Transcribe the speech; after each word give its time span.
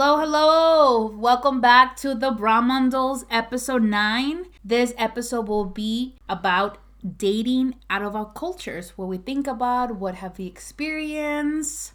Hello, 0.00 0.16
hello. 0.16 1.06
Welcome 1.08 1.60
back 1.60 1.96
to 1.96 2.14
the 2.14 2.30
Brahmandals 2.30 3.24
episode 3.32 3.82
9. 3.82 4.44
This 4.64 4.94
episode 4.96 5.48
will 5.48 5.64
be 5.64 6.14
about 6.28 6.78
dating 7.02 7.74
out 7.90 8.02
of 8.02 8.14
our 8.14 8.30
cultures, 8.32 8.90
what 8.90 9.08
we 9.08 9.18
think 9.18 9.48
about, 9.48 9.96
what 9.96 10.14
have 10.14 10.38
we 10.38 10.46
experienced, 10.46 11.94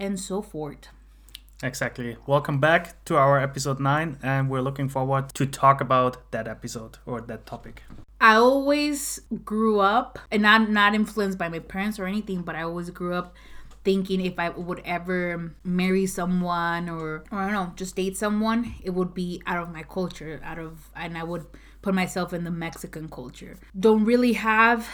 and 0.00 0.18
so 0.18 0.42
forth. 0.42 0.88
Exactly. 1.62 2.16
Welcome 2.26 2.58
back 2.58 3.04
to 3.04 3.16
our 3.16 3.38
episode 3.38 3.78
9 3.78 4.18
and 4.20 4.50
we're 4.50 4.60
looking 4.60 4.88
forward 4.88 5.32
to 5.34 5.46
talk 5.46 5.80
about 5.80 6.32
that 6.32 6.48
episode 6.48 6.98
or 7.06 7.20
that 7.20 7.46
topic. 7.46 7.84
I 8.20 8.34
always 8.34 9.20
grew 9.44 9.78
up 9.78 10.18
and 10.28 10.44
I'm 10.44 10.72
not 10.72 10.92
influenced 10.92 11.38
by 11.38 11.48
my 11.48 11.60
parents 11.60 12.00
or 12.00 12.06
anything, 12.06 12.42
but 12.42 12.56
I 12.56 12.62
always 12.62 12.90
grew 12.90 13.14
up 13.14 13.32
thinking 13.84 14.24
if 14.24 14.38
I 14.38 14.48
would 14.48 14.80
ever 14.84 15.54
marry 15.62 16.06
someone 16.06 16.88
or, 16.88 17.24
or 17.30 17.38
I 17.38 17.44
don't 17.44 17.52
know, 17.52 17.72
just 17.76 17.96
date 17.96 18.16
someone, 18.16 18.74
it 18.82 18.90
would 18.90 19.14
be 19.14 19.42
out 19.46 19.62
of 19.62 19.72
my 19.72 19.82
culture, 19.82 20.40
out 20.42 20.58
of, 20.58 20.90
and 20.96 21.16
I 21.16 21.22
would 21.22 21.46
put 21.82 21.94
myself 21.94 22.32
in 22.32 22.44
the 22.44 22.50
Mexican 22.50 23.08
culture. 23.08 23.58
Don't 23.78 24.04
really 24.04 24.32
have 24.32 24.88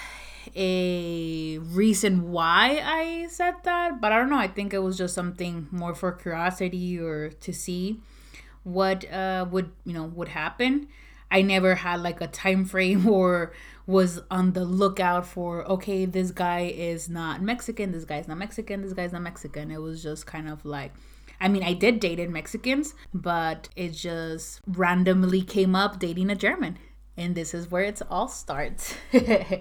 a 0.57 1.59
reason 1.59 2.33
why 2.33 2.81
I 2.85 3.29
said 3.29 3.55
that, 3.65 4.01
but 4.01 4.13
I 4.13 4.19
don't 4.19 4.31
know. 4.31 4.39
I 4.39 4.49
think 4.49 4.75
it 4.75 4.81
was 4.81 4.99
just 4.99 5.15
something 5.15 5.69
more 5.71 5.95
for 5.95 6.13
curiosity 6.13 6.99
or 6.99 7.31
to 7.31 7.53
see 7.53 8.01
what 8.65 9.11
uh, 9.11 9.47
would 9.51 9.71
you 9.85 9.93
know 9.93 10.05
would 10.05 10.29
happen. 10.29 10.89
I 11.31 11.43
never 11.43 11.77
had 11.77 12.01
like 12.01 12.21
a 12.21 12.27
time 12.27 12.65
frame 12.65 13.09
or 13.21 13.53
was 13.87 14.21
on 14.31 14.53
the 14.53 14.65
lookout 14.65 15.27
for 15.27 15.65
okay 15.65 16.05
this 16.05 16.31
guy 16.31 16.61
is 16.61 17.09
not 17.09 17.43
mexican 17.43 17.91
this 17.91 18.05
guy's 18.05 18.29
not 18.29 18.39
mexican 18.39 18.83
this 18.83 18.93
guy's 18.93 19.13
not 19.13 19.23
mexican. 19.23 19.71
It 19.71 19.83
was 19.83 20.01
just 20.01 20.27
kind 20.27 20.49
of 20.49 20.65
like 20.65 20.93
i 21.41 21.49
mean 21.49 21.65
i 21.65 21.73
did 21.73 21.99
date 21.99 22.21
in 22.21 22.31
mexicans 22.33 22.95
but 23.13 23.69
it 23.75 23.91
just 23.91 24.61
randomly 24.67 25.43
came 25.43 25.75
up 25.75 25.99
dating 25.99 26.31
a 26.31 26.37
german 26.37 26.79
and 27.17 27.35
this 27.35 27.53
is 27.53 27.71
where 27.71 27.83
it 27.83 28.01
all 28.09 28.29
starts. 28.29 28.95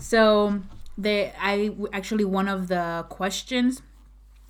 So 0.00 0.60
the 0.96 1.32
i 1.40 1.70
actually 1.92 2.24
one 2.24 2.48
of 2.48 2.68
the 2.68 3.06
questions 3.08 3.82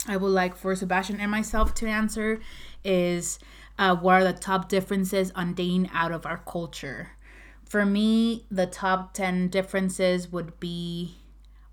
i 0.07 0.17
would 0.17 0.29
like 0.29 0.57
for 0.57 0.75
sebastian 0.75 1.21
and 1.21 1.31
myself 1.31 1.75
to 1.75 1.87
answer 1.87 2.41
is 2.89 3.39
uh, 3.79 3.95
what 3.95 4.23
are 4.23 4.25
the 4.25 4.33
top 4.33 4.69
differences 4.69 5.31
on 5.37 5.55
dating 5.55 5.89
out 5.93 6.11
of 6.11 6.27
our 6.27 6.39
culture 6.39 7.11
for 7.69 7.85
me, 7.85 8.47
the 8.51 8.67
top 8.67 9.13
10 9.13 9.49
differences 9.49 10.33
would 10.33 10.59
be 10.59 11.17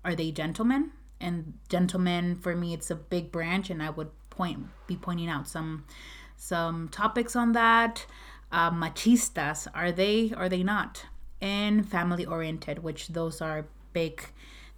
are 0.04 0.14
they 0.14 0.30
gentlemen? 0.30 0.92
And 1.20 1.54
gentlemen 1.68 2.36
for 2.36 2.54
me 2.54 2.74
it's 2.74 2.90
a 2.90 2.94
big 2.94 3.32
branch 3.32 3.70
and 3.70 3.82
I 3.82 3.90
would 3.90 4.10
point 4.28 4.66
be 4.86 4.96
pointing 4.96 5.28
out 5.28 5.48
some 5.48 5.84
some 6.36 6.90
topics 6.90 7.34
on 7.34 7.52
that. 7.52 8.04
Uh, 8.52 8.70
machistas, 8.70 9.66
are 9.74 9.90
they 9.90 10.32
are 10.36 10.50
they 10.50 10.62
not? 10.62 11.06
And 11.40 11.88
family 11.88 12.26
oriented, 12.26 12.82
which 12.82 13.08
those 13.08 13.40
are 13.40 13.66
big 13.94 14.22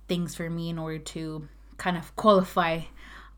things 0.07 0.37
for 0.37 0.49
me 0.49 0.71
in 0.71 0.79
order 0.79 0.99
to 0.99 1.49
kind 1.79 1.97
of 1.97 2.15
qualify 2.15 2.83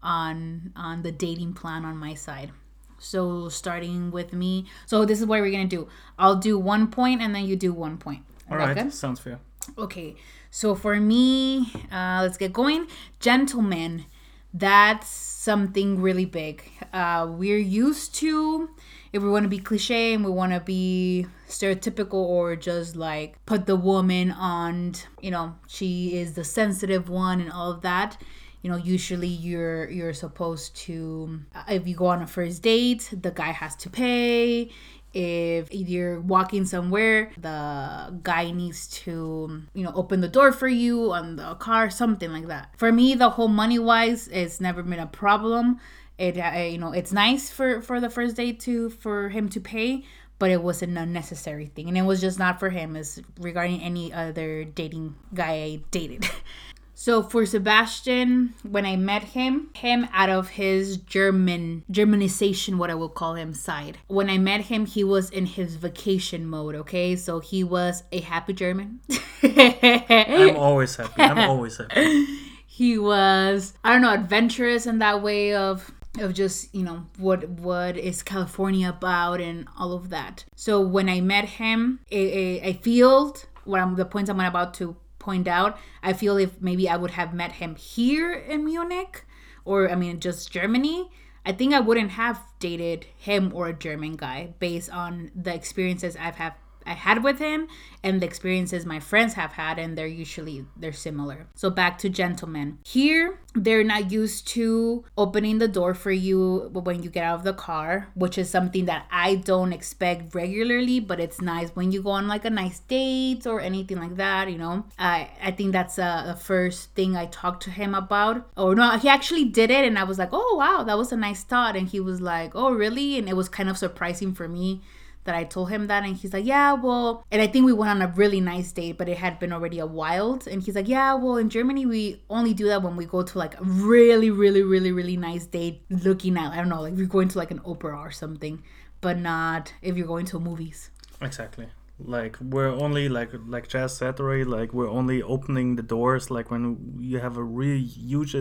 on 0.02 0.72
on 0.76 1.02
the 1.02 1.12
dating 1.12 1.54
plan 1.54 1.86
on 1.86 1.96
my 1.96 2.12
side. 2.12 2.52
So 3.00 3.48
starting 3.48 4.10
with 4.10 4.32
me. 4.32 4.66
So 4.86 5.04
this 5.04 5.20
is 5.20 5.26
what 5.26 5.40
we're 5.40 5.50
gonna 5.50 5.64
do. 5.64 5.88
I'll 6.18 6.36
do 6.36 6.58
one 6.58 6.88
point 6.88 7.20
and 7.20 7.34
then 7.34 7.46
you 7.46 7.56
do 7.56 7.72
one 7.72 7.98
point. 7.98 8.22
All 8.50 8.56
right, 8.56 8.76
good? 8.76 8.92
sounds 8.92 9.18
fair. 9.18 9.40
Okay, 9.76 10.16
so 10.50 10.74
for 10.74 10.96
me, 11.00 11.72
uh, 11.92 12.20
let's 12.22 12.36
get 12.36 12.52
going. 12.52 12.86
Gentlemen, 13.20 14.06
that's 14.54 15.08
something 15.08 16.00
really 16.00 16.24
big. 16.24 16.62
Uh, 16.92 17.28
we're 17.30 17.58
used 17.58 18.14
to 18.16 18.70
if 19.12 19.22
we 19.22 19.28
want 19.28 19.44
to 19.44 19.48
be 19.48 19.58
cliche 19.58 20.14
and 20.14 20.24
we 20.24 20.30
want 20.30 20.52
to 20.52 20.60
be 20.60 21.26
stereotypical 21.48 22.14
or 22.14 22.54
just 22.54 22.94
like 22.94 23.44
put 23.44 23.66
the 23.66 23.76
woman 23.76 24.30
on, 24.30 24.94
you 25.20 25.30
know, 25.30 25.56
she 25.66 26.16
is 26.16 26.34
the 26.34 26.44
sensitive 26.44 27.08
one 27.08 27.40
and 27.40 27.50
all 27.50 27.72
of 27.72 27.80
that 27.82 28.16
you 28.62 28.70
know 28.70 28.76
usually 28.76 29.28
you're 29.28 29.88
you're 29.90 30.12
supposed 30.12 30.76
to 30.76 31.40
uh, 31.54 31.62
if 31.68 31.86
you 31.86 31.94
go 31.94 32.06
on 32.06 32.22
a 32.22 32.26
first 32.26 32.62
date 32.62 33.08
the 33.12 33.30
guy 33.30 33.52
has 33.52 33.76
to 33.76 33.90
pay. 33.90 34.70
If 35.12 35.72
you're 35.72 36.20
walking 36.20 36.64
somewhere 36.66 37.32
the 37.36 38.20
guy 38.22 38.52
needs 38.52 38.86
to 39.04 39.62
you 39.74 39.82
know 39.82 39.92
open 39.94 40.20
the 40.20 40.28
door 40.28 40.52
for 40.52 40.68
you 40.68 41.12
on 41.12 41.36
the 41.36 41.54
car 41.56 41.90
something 41.90 42.30
like 42.32 42.46
that. 42.46 42.74
For 42.76 42.92
me 42.92 43.14
the 43.14 43.30
whole 43.30 43.48
money 43.48 43.78
wise 43.78 44.28
it's 44.28 44.60
never 44.60 44.82
been 44.82 45.00
a 45.00 45.06
problem. 45.06 45.80
It 46.18 46.38
uh, 46.38 46.58
you 46.60 46.78
know 46.78 46.92
it's 46.92 47.12
nice 47.12 47.50
for 47.50 47.80
for 47.80 47.98
the 47.98 48.10
first 48.10 48.36
date 48.36 48.60
to 48.60 48.90
for 48.90 49.30
him 49.30 49.48
to 49.50 49.60
pay 49.60 50.04
but 50.38 50.50
it 50.50 50.62
was 50.62 50.80
an 50.82 50.96
unnecessary 50.96 51.66
thing. 51.66 51.86
And 51.88 51.98
it 51.98 52.02
was 52.02 52.20
just 52.20 52.38
not 52.38 52.58
for 52.58 52.70
him. 52.70 52.96
As 52.96 53.20
regarding 53.38 53.82
any 53.82 54.10
other 54.12 54.64
dating 54.64 55.14
guy 55.34 55.52
i 55.52 55.80
dated 55.90 56.26
So 57.00 57.22
for 57.22 57.46
Sebastian, 57.46 58.52
when 58.62 58.84
I 58.84 58.96
met 58.96 59.24
him, 59.24 59.70
him 59.74 60.06
out 60.12 60.28
of 60.28 60.50
his 60.50 60.98
German 60.98 61.82
Germanization, 61.90 62.76
what 62.76 62.90
I 62.90 62.94
will 62.94 63.08
call 63.08 63.36
him, 63.36 63.54
side. 63.54 63.96
When 64.08 64.28
I 64.28 64.36
met 64.36 64.60
him, 64.60 64.84
he 64.84 65.02
was 65.02 65.30
in 65.30 65.46
his 65.46 65.76
vacation 65.76 66.44
mode. 66.44 66.74
Okay, 66.74 67.16
so 67.16 67.40
he 67.40 67.64
was 67.64 68.02
a 68.12 68.20
happy 68.20 68.52
German. 68.52 69.00
I'm 69.42 70.56
always 70.56 70.94
happy. 70.94 71.22
I'm 71.22 71.38
always 71.38 71.78
happy. 71.78 72.26
he 72.66 72.98
was, 72.98 73.72
I 73.82 73.94
don't 73.94 74.02
know, 74.02 74.12
adventurous 74.12 74.86
in 74.86 74.98
that 74.98 75.22
way 75.22 75.54
of 75.54 75.90
of 76.18 76.34
just 76.34 76.74
you 76.74 76.82
know 76.82 77.06
what 77.18 77.48
what 77.48 77.96
is 77.96 78.20
california 78.20 78.88
about 78.88 79.40
and 79.40 79.68
all 79.78 79.92
of 79.92 80.10
that 80.10 80.44
so 80.56 80.80
when 80.80 81.08
i 81.08 81.20
met 81.20 81.44
him 81.44 82.00
i, 82.10 82.60
I 82.64 82.72
feel 82.82 83.36
what 83.62 83.80
i'm 83.80 83.94
the 83.94 84.04
points 84.04 84.28
i'm 84.28 84.40
about 84.40 84.74
to 84.74 84.96
point 85.20 85.46
out. 85.46 85.78
I 86.02 86.12
feel 86.12 86.36
if 86.36 86.60
maybe 86.60 86.88
I 86.88 86.96
would 86.96 87.12
have 87.12 87.32
met 87.32 87.52
him 87.52 87.76
here 87.76 88.32
in 88.32 88.64
Munich 88.64 89.24
or 89.64 89.88
I 89.88 89.94
mean 89.94 90.18
just 90.18 90.50
Germany, 90.50 91.10
I 91.46 91.52
think 91.52 91.72
I 91.72 91.78
wouldn't 91.80 92.12
have 92.12 92.42
dated 92.58 93.06
him 93.16 93.52
or 93.54 93.68
a 93.68 93.72
German 93.72 94.16
guy 94.16 94.54
based 94.58 94.90
on 94.90 95.30
the 95.34 95.54
experiences 95.54 96.16
I've 96.16 96.36
have 96.36 96.54
I 96.90 96.94
had 96.94 97.22
with 97.22 97.38
him 97.38 97.68
and 98.02 98.20
the 98.20 98.26
experiences 98.26 98.84
my 98.84 98.98
friends 98.98 99.34
have 99.34 99.52
had 99.52 99.78
and 99.78 99.96
they're 99.96 100.08
usually 100.08 100.66
they're 100.76 100.92
similar. 100.92 101.46
So 101.54 101.70
back 101.70 101.98
to 101.98 102.08
gentlemen. 102.08 102.78
Here 102.84 103.38
they're 103.54 103.84
not 103.84 104.10
used 104.10 104.48
to 104.48 105.04
opening 105.16 105.58
the 105.58 105.68
door 105.68 105.94
for 105.94 106.10
you 106.10 106.70
when 106.72 107.04
you 107.04 107.10
get 107.10 107.24
out 107.24 107.36
of 107.36 107.44
the 107.44 107.52
car, 107.52 108.08
which 108.14 108.36
is 108.38 108.50
something 108.50 108.86
that 108.86 109.06
I 109.10 109.36
don't 109.36 109.72
expect 109.72 110.34
regularly, 110.34 110.98
but 110.98 111.20
it's 111.20 111.40
nice 111.40 111.70
when 111.70 111.92
you 111.92 112.02
go 112.02 112.10
on 112.10 112.26
like 112.26 112.44
a 112.44 112.50
nice 112.50 112.80
date 112.80 113.46
or 113.46 113.60
anything 113.60 113.98
like 113.98 114.16
that, 114.16 114.50
you 114.50 114.58
know. 114.58 114.84
I 114.98 115.30
I 115.40 115.52
think 115.52 115.70
that's 115.70 115.96
uh, 115.96 116.24
the 116.26 116.36
first 116.36 116.94
thing 116.96 117.16
I 117.16 117.26
talked 117.26 117.62
to 117.64 117.70
him 117.70 117.94
about. 117.94 118.48
Or 118.56 118.74
no, 118.74 118.98
he 118.98 119.08
actually 119.08 119.44
did 119.44 119.70
it 119.70 119.84
and 119.84 119.96
I 119.96 120.04
was 120.04 120.18
like, 120.18 120.30
"Oh, 120.32 120.56
wow, 120.58 120.82
that 120.82 120.98
was 120.98 121.12
a 121.12 121.16
nice 121.16 121.44
thought." 121.44 121.76
And 121.76 121.86
he 121.88 122.00
was 122.00 122.20
like, 122.20 122.52
"Oh, 122.56 122.72
really?" 122.72 123.16
And 123.16 123.28
it 123.28 123.36
was 123.36 123.48
kind 123.48 123.68
of 123.68 123.78
surprising 123.78 124.34
for 124.34 124.48
me 124.48 124.80
that 125.24 125.34
I 125.34 125.44
told 125.44 125.70
him 125.70 125.86
that 125.88 126.04
and 126.04 126.16
he's 126.16 126.32
like, 126.32 126.44
"Yeah, 126.44 126.72
well." 126.72 127.24
And 127.30 127.40
I 127.42 127.46
think 127.46 127.66
we 127.66 127.72
went 127.72 127.90
on 127.90 128.02
a 128.02 128.08
really 128.08 128.40
nice 128.40 128.72
date, 128.72 128.98
but 128.98 129.08
it 129.08 129.18
had 129.18 129.38
been 129.38 129.52
already 129.52 129.78
a 129.78 129.86
wild 129.86 130.46
and 130.46 130.62
he's 130.62 130.74
like, 130.74 130.88
"Yeah, 130.88 131.14
well, 131.14 131.36
in 131.36 131.50
Germany 131.50 131.86
we 131.86 132.22
only 132.30 132.54
do 132.54 132.66
that 132.66 132.82
when 132.82 132.96
we 132.96 133.04
go 133.04 133.22
to 133.22 133.38
like 133.38 133.58
a 133.60 133.64
really 133.64 134.30
really 134.30 134.62
really 134.62 134.92
really 134.92 135.16
nice 135.16 135.46
date 135.46 135.82
looking 135.90 136.36
at 136.36 136.52
I 136.52 136.56
don't 136.56 136.68
know, 136.68 136.82
like 136.82 136.94
we're 136.94 137.06
going 137.06 137.28
to 137.28 137.38
like 137.38 137.50
an 137.50 137.60
opera 137.64 137.98
or 137.98 138.10
something, 138.10 138.62
but 139.00 139.18
not 139.18 139.72
if 139.82 139.96
you're 139.96 140.06
going 140.06 140.26
to 140.26 140.40
movies." 140.40 140.90
Exactly 141.20 141.68
like 142.04 142.36
we're 142.40 142.68
only 142.68 143.08
like 143.08 143.30
like 143.46 143.68
Jazz 143.68 143.96
said 143.96 144.18
already 144.20 144.44
like 144.44 144.72
we're 144.72 144.88
only 144.88 145.22
opening 145.22 145.76
the 145.76 145.82
doors 145.82 146.30
like 146.30 146.50
when 146.50 146.96
you 146.98 147.18
have 147.18 147.36
a 147.36 147.42
really 147.42 147.82
huge 147.82 148.34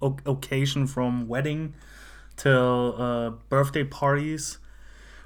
occasion 0.00 0.86
from 0.86 1.28
wedding 1.28 1.74
till 2.36 2.94
uh, 2.96 3.30
birthday 3.48 3.84
parties 3.84 4.58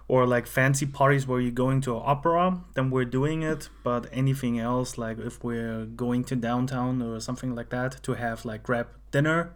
or 0.07 0.27
like 0.27 0.47
fancy 0.47 0.87
parties 0.87 1.27
where 1.27 1.41
you're 1.41 1.51
going 1.51 1.81
to 1.81 1.97
an 1.97 2.03
opera, 2.05 2.61
then 2.75 2.91
we're 2.91 3.05
doing 3.05 3.43
it. 3.43 3.69
But 3.83 4.07
anything 4.13 4.59
else, 4.59 4.99
like 4.99 5.19
if 5.19 5.43
we're 5.43 5.87
going 5.87 6.25
to 6.25 6.37
downtown 6.37 7.01
or 7.03 7.21
something 7.21 7.55
like 7.55 7.71
that 7.71 8.03
to 8.03 8.15
have 8.15 8.45
like 8.45 8.63
grab 8.63 8.89
dinner, 9.11 9.55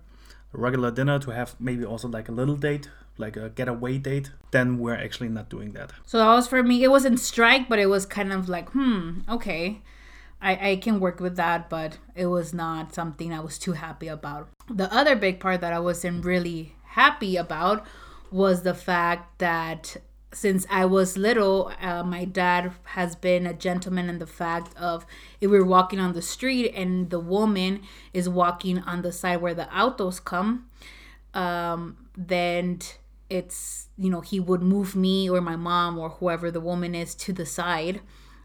regular 0.52 0.90
dinner, 0.90 1.18
to 1.18 1.30
have 1.30 1.54
maybe 1.60 1.84
also 1.84 2.08
like 2.08 2.28
a 2.28 2.32
little 2.32 2.56
date, 2.56 2.88
like 3.18 3.36
a 3.36 3.50
getaway 3.50 3.98
date, 3.98 4.30
then 4.50 4.78
we're 4.78 4.96
actually 4.96 5.28
not 5.28 5.50
doing 5.50 5.72
that. 5.72 5.92
So 6.06 6.18
that 6.18 6.34
was 6.34 6.48
for 6.48 6.62
me. 6.62 6.82
It 6.82 6.90
wasn't 6.90 7.20
strike, 7.20 7.68
but 7.68 7.78
it 7.78 7.86
was 7.86 8.06
kind 8.06 8.32
of 8.32 8.48
like, 8.48 8.70
hmm, 8.70 9.20
okay. 9.28 9.82
I, 10.40 10.70
I 10.70 10.76
can 10.76 11.00
work 11.00 11.18
with 11.18 11.36
that, 11.36 11.68
but 11.68 11.98
it 12.14 12.26
was 12.26 12.54
not 12.54 12.94
something 12.94 13.32
I 13.32 13.40
was 13.40 13.58
too 13.58 13.72
happy 13.72 14.06
about. 14.06 14.48
The 14.70 14.92
other 14.94 15.16
big 15.16 15.40
part 15.40 15.60
that 15.60 15.72
I 15.72 15.80
wasn't 15.80 16.24
really 16.24 16.76
happy 16.84 17.36
about 17.36 17.84
was 18.30 18.62
the 18.62 18.74
fact 18.74 19.38
that 19.40 19.96
since 20.32 20.66
I 20.70 20.84
was 20.84 21.16
little, 21.16 21.72
uh, 21.80 22.02
my 22.02 22.24
dad 22.24 22.72
has 22.84 23.16
been 23.16 23.46
a 23.46 23.54
gentleman 23.54 24.08
in 24.08 24.18
the 24.18 24.26
fact 24.26 24.76
of 24.76 25.06
if 25.40 25.50
we're 25.50 25.64
walking 25.64 25.98
on 25.98 26.12
the 26.12 26.22
street 26.22 26.72
and 26.74 27.10
the 27.10 27.20
woman 27.20 27.82
is 28.12 28.28
walking 28.28 28.78
on 28.80 29.02
the 29.02 29.12
side 29.12 29.40
where 29.40 29.54
the 29.54 29.74
autos 29.74 30.20
come, 30.20 30.68
um, 31.34 31.96
then 32.16 32.80
it's 33.30 33.88
you 33.98 34.08
know 34.08 34.22
he 34.22 34.40
would 34.40 34.62
move 34.62 34.96
me 34.96 35.28
or 35.28 35.40
my 35.40 35.56
mom 35.56 35.98
or 35.98 36.08
whoever 36.08 36.50
the 36.50 36.60
woman 36.60 36.94
is 36.94 37.14
to 37.14 37.32
the 37.32 37.44
side 37.44 38.00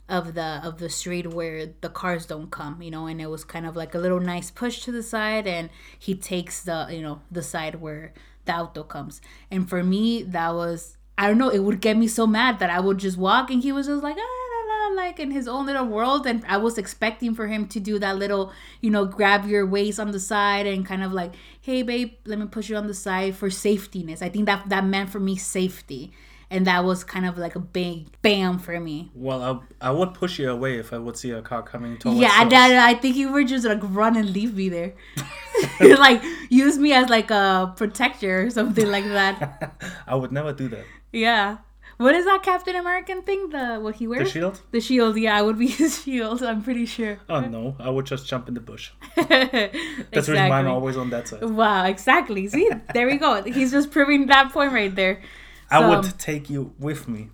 of 0.10 0.34
the 0.34 0.60
of 0.62 0.78
the 0.80 0.90
street 0.90 1.34
where 1.34 1.68
the 1.80 1.88
cars 1.88 2.26
don't 2.26 2.52
come 2.52 2.82
you 2.82 2.92
know 2.92 3.08
and 3.08 3.22
it 3.22 3.28
was 3.28 3.46
kind 3.46 3.66
of 3.66 3.78
like 3.78 3.96
a 3.96 3.98
little 3.98 4.20
nice 4.20 4.52
push 4.52 4.82
to 4.82 4.92
the 4.92 5.02
side 5.02 5.48
and 5.48 5.70
he 5.98 6.14
takes 6.14 6.64
the 6.64 6.88
you 6.92 7.02
know 7.02 7.22
the 7.32 7.42
side 7.42 7.76
where 7.76 8.12
the 8.46 8.54
auto 8.56 8.84
comes. 8.84 9.22
And 9.50 9.70
for 9.70 9.84
me 9.84 10.24
that 10.24 10.54
was 10.54 10.98
i 11.18 11.28
don't 11.28 11.38
know 11.38 11.50
it 11.50 11.60
would 11.60 11.82
get 11.82 11.98
me 11.98 12.08
so 12.08 12.26
mad 12.26 12.60
that 12.60 12.70
i 12.70 12.80
would 12.80 12.98
just 12.98 13.18
walk 13.18 13.50
and 13.50 13.64
he 13.64 13.72
was 13.72 13.88
just 13.88 14.04
like 14.04 14.18
ah, 14.18 14.94
like 14.96 15.20
in 15.20 15.32
his 15.32 15.48
own 15.48 15.66
little 15.66 15.86
world 15.86 16.28
and 16.28 16.44
i 16.48 16.58
was 16.58 16.78
expecting 16.78 17.34
for 17.34 17.48
him 17.48 17.68
to 17.68 17.80
do 17.80 17.98
that 18.00 18.18
little 18.18 18.52
you 18.82 18.90
know 18.90 19.06
grab 19.06 19.46
your 19.46 19.66
waist 19.66 20.00
on 20.00 20.12
the 20.12 20.20
side 20.20 20.68
and 20.68 20.86
kind 20.86 21.04
of 21.04 21.12
like 21.12 21.34
hey 21.62 21.82
babe 21.82 22.14
let 22.26 22.38
me 22.38 22.46
push 22.46 22.70
you 22.70 22.76
on 22.76 22.88
the 22.88 22.94
side 22.94 23.36
for 23.36 23.50
safetyness 23.50 24.22
i 24.22 24.30
think 24.30 24.46
that 24.46 24.68
that 24.70 24.86
meant 24.86 25.10
for 25.10 25.20
me 25.20 25.36
safety 25.36 26.12
and 26.54 26.68
that 26.68 26.84
was 26.84 27.04
kind 27.04 27.26
of 27.26 27.36
like 27.40 27.56
a 27.56 27.60
big 27.60 28.06
bam 28.22 28.60
for 28.60 28.80
me. 28.80 29.10
Well, 29.16 29.66
I, 29.82 29.88
I 29.88 29.92
would 29.92 30.14
push 30.14 30.38
you 30.38 30.52
away 30.52 30.78
if 30.78 30.94
I 30.94 31.00
would 31.00 31.18
see 31.18 31.32
a 31.32 31.42
car 31.42 31.64
coming 31.64 31.98
towards 31.98 32.20
Yeah. 32.20 32.30
I, 32.32 32.92
I 32.92 32.94
think 32.94 33.16
you 33.16 33.32
were 33.32 33.44
just 33.44 33.66
like 33.66 33.80
run 33.82 34.16
and 34.16 34.30
leave 34.30 34.54
me 34.54 34.70
there, 34.70 34.94
like 35.80 36.22
use 36.50 36.78
me 36.78 36.94
as 36.94 37.10
like 37.10 37.32
a 37.32 37.74
protector 37.76 38.44
or 38.44 38.52
something 38.52 38.88
like 38.88 39.06
that. 39.06 39.74
I 40.08 40.14
would 40.14 40.32
never 40.32 40.54
do 40.54 40.68
that. 40.68 40.86
Yeah. 41.14 41.58
What 41.98 42.16
is 42.16 42.26
that 42.26 42.42
Captain 42.44 42.76
American 42.76 43.22
thing? 43.22 43.50
The 43.50 43.80
what 43.80 43.96
he 43.96 44.08
wears? 44.08 44.28
The 44.28 44.40
shield. 44.40 44.62
The 44.72 44.82
shield. 44.82 45.18
Yeah, 45.18 45.38
I 45.38 45.42
would 45.42 45.58
be 45.58 45.68
his 45.82 46.02
shield. 46.04 46.44
I'm 46.44 46.64
pretty 46.64 46.86
sure. 46.86 47.20
Oh 47.30 47.42
no, 47.42 47.76
I 47.80 47.90
would 47.90 48.06
just 48.06 48.28
jump 48.28 48.48
in 48.48 48.56
the 48.56 48.60
bush. 48.60 48.92
That's 49.16 49.30
exactly. 49.32 50.34
reason 50.34 50.50
mine 50.50 50.66
always 50.66 50.98
on 50.98 51.12
that 51.12 51.28
side. 51.28 51.44
Wow, 51.44 51.86
exactly. 51.86 52.48
See, 52.48 52.70
there 52.94 53.08
we 53.08 53.18
go. 53.18 53.44
He's 53.44 53.72
just 53.72 53.92
proving 53.92 54.26
that 54.28 54.52
point 54.52 54.74
right 54.74 54.94
there. 54.94 55.22
I 55.70 55.88
would 55.88 56.20
take 56.20 56.50
you 56.50 56.74
with 56.80 57.08
me. 57.08 57.30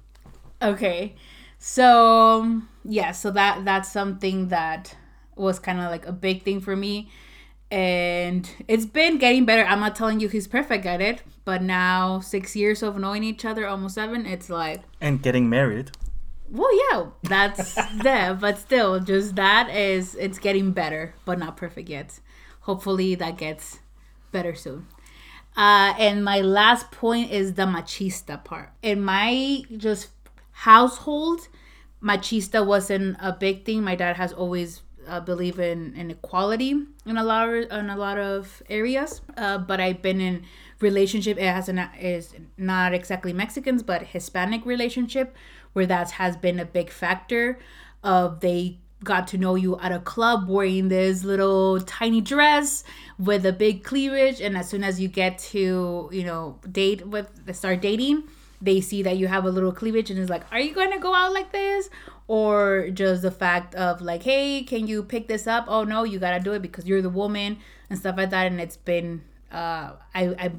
Okay. 0.62 1.16
So 1.58 2.62
yeah, 2.84 3.12
so 3.12 3.32
that 3.32 3.66
that's 3.66 3.92
something 3.92 4.50
that 4.50 4.96
was 5.36 5.58
kind 5.58 5.80
of 5.80 5.90
like 5.90 6.06
a 6.06 6.12
big 6.12 6.44
thing 6.44 6.60
for 6.60 6.76
me. 6.76 7.10
And 7.72 8.50
it's 8.68 8.86
been 8.86 9.20
getting 9.20 9.46
better. 9.46 9.64
I'm 9.64 9.80
not 9.80 9.96
telling 9.96 10.20
you 10.20 10.28
he's 10.28 10.48
perfect 10.48 10.86
at 10.86 11.02
it, 11.02 11.22
but 11.50 11.64
now 11.64 12.20
six 12.20 12.56
years 12.56 12.84
of 12.84 13.00
knowing 13.00 13.24
each 13.24 13.44
other, 13.44 13.68
almost 13.68 13.96
seven, 13.96 14.28
it's 14.28 14.52
like 14.52 14.84
And 15.02 15.20
getting 15.20 15.50
married. 15.50 15.90
Well, 16.48 16.70
yeah, 16.84 17.08
that's 17.24 17.74
there, 18.04 18.36
but 18.36 18.60
still, 18.60 19.00
just 19.00 19.36
that 19.36 19.68
is 19.72 20.14
it's 20.14 20.38
getting 20.38 20.74
better, 20.74 21.16
but 21.26 21.40
not 21.40 21.58
perfect 21.58 21.90
yet. 21.90 22.20
Hopefully 22.70 23.16
that 23.16 23.38
gets 23.38 23.80
better 24.32 24.54
soon. 24.54 24.86
Uh, 25.58 25.96
and 25.98 26.24
my 26.24 26.40
last 26.42 26.92
point 26.92 27.32
is 27.32 27.56
the 27.56 27.66
machista 27.66 28.44
part. 28.44 28.70
In 28.84 29.02
my 29.02 29.64
just 29.76 30.10
household, 30.52 31.48
machista 32.00 32.64
wasn't 32.64 33.18
a 33.20 33.34
big 33.34 33.66
thing. 33.66 33.82
My 33.84 33.96
dad 33.96 34.18
has 34.18 34.34
always 34.34 34.84
uh, 35.08 35.20
believe 35.20 35.60
in, 35.60 35.96
in 35.96 36.12
equality 36.12 36.76
in 37.08 37.18
a 37.18 37.24
lot 37.24 37.50
of, 37.50 37.72
in 37.72 37.90
a 37.90 37.98
lot 37.98 38.20
of 38.20 38.62
areas. 38.70 39.22
Uh, 39.36 39.58
but 39.58 39.80
I've 39.80 40.04
been 40.04 40.22
in 40.22 40.46
relationship. 40.80 41.38
It 41.38 41.44
has 41.44 41.70
an, 41.70 41.80
is 42.00 42.34
not 42.58 42.94
exactly 42.94 43.34
Mexicans, 43.34 43.84
but 43.84 44.08
Hispanic 44.08 44.66
relationship 44.66 45.36
where 45.74 45.86
that 45.86 46.12
has 46.12 46.36
been 46.38 46.60
a 46.60 46.66
big 46.66 46.90
factor. 46.90 47.60
Of 48.02 48.40
they 48.40 48.80
got 49.04 49.28
to 49.30 49.38
know 49.38 49.56
you 49.56 49.78
at 49.80 49.92
a 49.92 50.00
club 50.00 50.50
wearing 50.50 50.90
this 50.90 51.24
little 51.24 51.80
tiny 51.82 52.22
dress 52.22 52.84
with 53.18 53.46
a 53.46 53.54
big 53.54 53.84
cleavage 53.84 54.42
and 54.42 54.58
as 54.58 54.68
soon 54.68 54.84
as 54.84 55.00
you 55.00 55.08
get 55.08 55.38
to 55.38 56.10
you 56.12 56.24
know 56.24 56.60
date 56.70 57.08
with 57.08 57.30
start 57.56 57.82
dating 57.82 58.24
they 58.62 58.82
see 58.82 59.02
that 59.02 59.18
you 59.18 59.28
have 59.28 59.46
a 59.46 59.50
little 59.50 59.72
cleavage 59.72 60.10
and 60.10 60.20
it's 60.20 60.30
like 60.30 60.44
are 60.52 60.60
you 60.60 60.74
going 60.74 60.92
to 60.92 61.00
go 61.00 61.16
out 61.16 61.34
like 61.34 61.52
this 61.54 61.90
or 62.28 62.90
just 62.90 63.22
the 63.22 63.32
fact 63.32 63.74
of 63.76 64.02
like 64.02 64.24
hey 64.24 64.64
can 64.64 64.86
you 64.86 65.02
pick 65.02 65.28
this 65.30 65.48
up 65.48 65.64
oh 65.70 65.86
no 65.86 66.04
you 66.04 66.20
got 66.20 66.38
to 66.38 66.44
do 66.44 66.52
it 66.52 66.62
because 66.62 66.86
you're 66.86 67.02
the 67.02 67.10
woman 67.10 67.58
and 67.90 67.98
stuff 67.98 68.18
like 68.18 68.30
that 68.32 68.48
and 68.48 68.60
it's 68.60 68.78
been 68.78 69.22
uh, 69.52 69.94
I, 70.14 70.24
I 70.38 70.52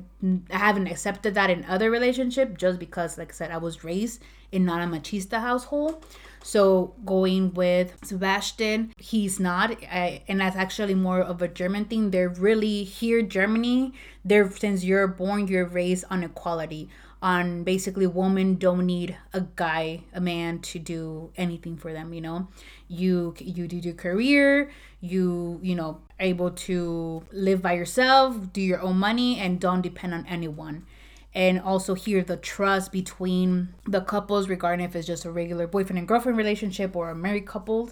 I 0.51 0.57
haven't 0.57 0.87
accepted 0.87 1.35
that 1.35 1.51
in 1.51 1.65
other 1.65 1.91
relationship 1.91 2.59
just 2.59 2.79
because 2.79 3.19
like 3.19 3.31
I 3.31 3.33
said 3.33 3.51
I 3.51 3.59
was 3.59 3.85
raised 3.85 4.23
in 4.53 4.65
not 4.65 4.83
a 4.83 4.87
machista 4.87 5.41
household 5.41 6.05
so 6.43 6.95
going 7.05 7.53
with 7.55 7.99
Sebastian, 8.03 8.95
he's 8.97 9.39
not, 9.39 9.73
I, 9.85 10.23
and 10.27 10.41
that's 10.41 10.57
actually 10.57 10.95
more 10.95 11.21
of 11.21 11.43
a 11.43 11.49
German 11.49 11.85
thing. 11.85 12.11
They're 12.11 12.29
really 12.31 12.85
here, 12.85 13.23
Germany. 13.23 13.93
They're 14.25 14.51
since 14.51 14.83
you're 14.83 15.07
born, 15.07 15.49
you're 15.49 15.67
raised 15.67 16.05
on 16.11 16.25
equality. 16.25 16.89
On 17.23 17.65
basically, 17.65 18.07
women 18.07 18.55
don't 18.55 18.87
need 18.87 19.15
a 19.35 19.43
guy, 19.43 20.05
a 20.15 20.23
man, 20.23 20.61
to 20.61 20.79
do 20.79 21.31
anything 21.37 21.77
for 21.77 21.93
them. 21.93 22.15
You 22.15 22.23
know, 22.23 22.49
you 22.89 23.35
you 23.39 23.69
do 23.69 23.77
your 23.77 23.93
career, 23.93 24.71
you 25.03 25.61
you 25.63 25.75
know 25.75 26.01
able 26.21 26.51
to 26.51 27.25
live 27.33 27.63
by 27.63 27.73
yourself, 27.73 28.53
do 28.53 28.61
your 28.61 28.81
own 28.81 28.99
money, 28.99 29.39
and 29.39 29.61
don't 29.61 29.81
depend 29.81 30.15
on 30.15 30.27
anyone. 30.27 30.87
And 31.35 31.61
also 31.61 31.95
hear 31.95 32.23
the 32.23 32.37
trust 32.37 32.93
between 32.93 33.75
the 33.87 34.01
couples 34.01 34.49
regarding 34.49 34.85
if 34.85 34.97
it's 34.97 35.07
just 35.07 35.25
a 35.25 35.31
regular 35.31 35.67
boyfriend 35.67 35.99
and 35.99 36.09
girlfriend 36.09 36.37
relationship 36.37 36.97
or 36.97 37.11
a 37.11 37.15
married 37.15 37.47
couple 37.47 37.91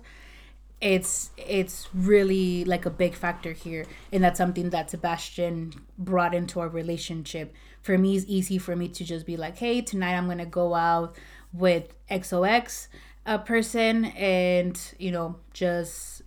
it's 0.80 1.30
it's 1.36 1.88
really 1.92 2.64
like 2.64 2.86
a 2.86 2.90
big 2.90 3.14
factor 3.14 3.52
here. 3.52 3.86
And 4.12 4.22
that's 4.22 4.38
something 4.38 4.70
that 4.70 4.90
sebastian 4.90 5.74
brought 5.98 6.34
into 6.34 6.60
our 6.60 6.68
relationship. 6.68 7.54
For 7.82 7.98
me 7.98 8.16
it's 8.16 8.26
easy 8.28 8.58
for 8.58 8.76
me 8.76 8.88
to 8.88 9.04
just 9.04 9.26
be 9.26 9.36
like 9.36 9.56
hey 9.56 9.80
tonight 9.80 10.14
i'm 10.14 10.26
gonna 10.26 10.44
go 10.44 10.74
out 10.74 11.16
with 11.52 11.94
xox 12.10 12.88
a 13.24 13.38
person 13.38 14.06
and 14.06 14.78
you 14.98 15.10
know 15.10 15.36
just 15.54 16.17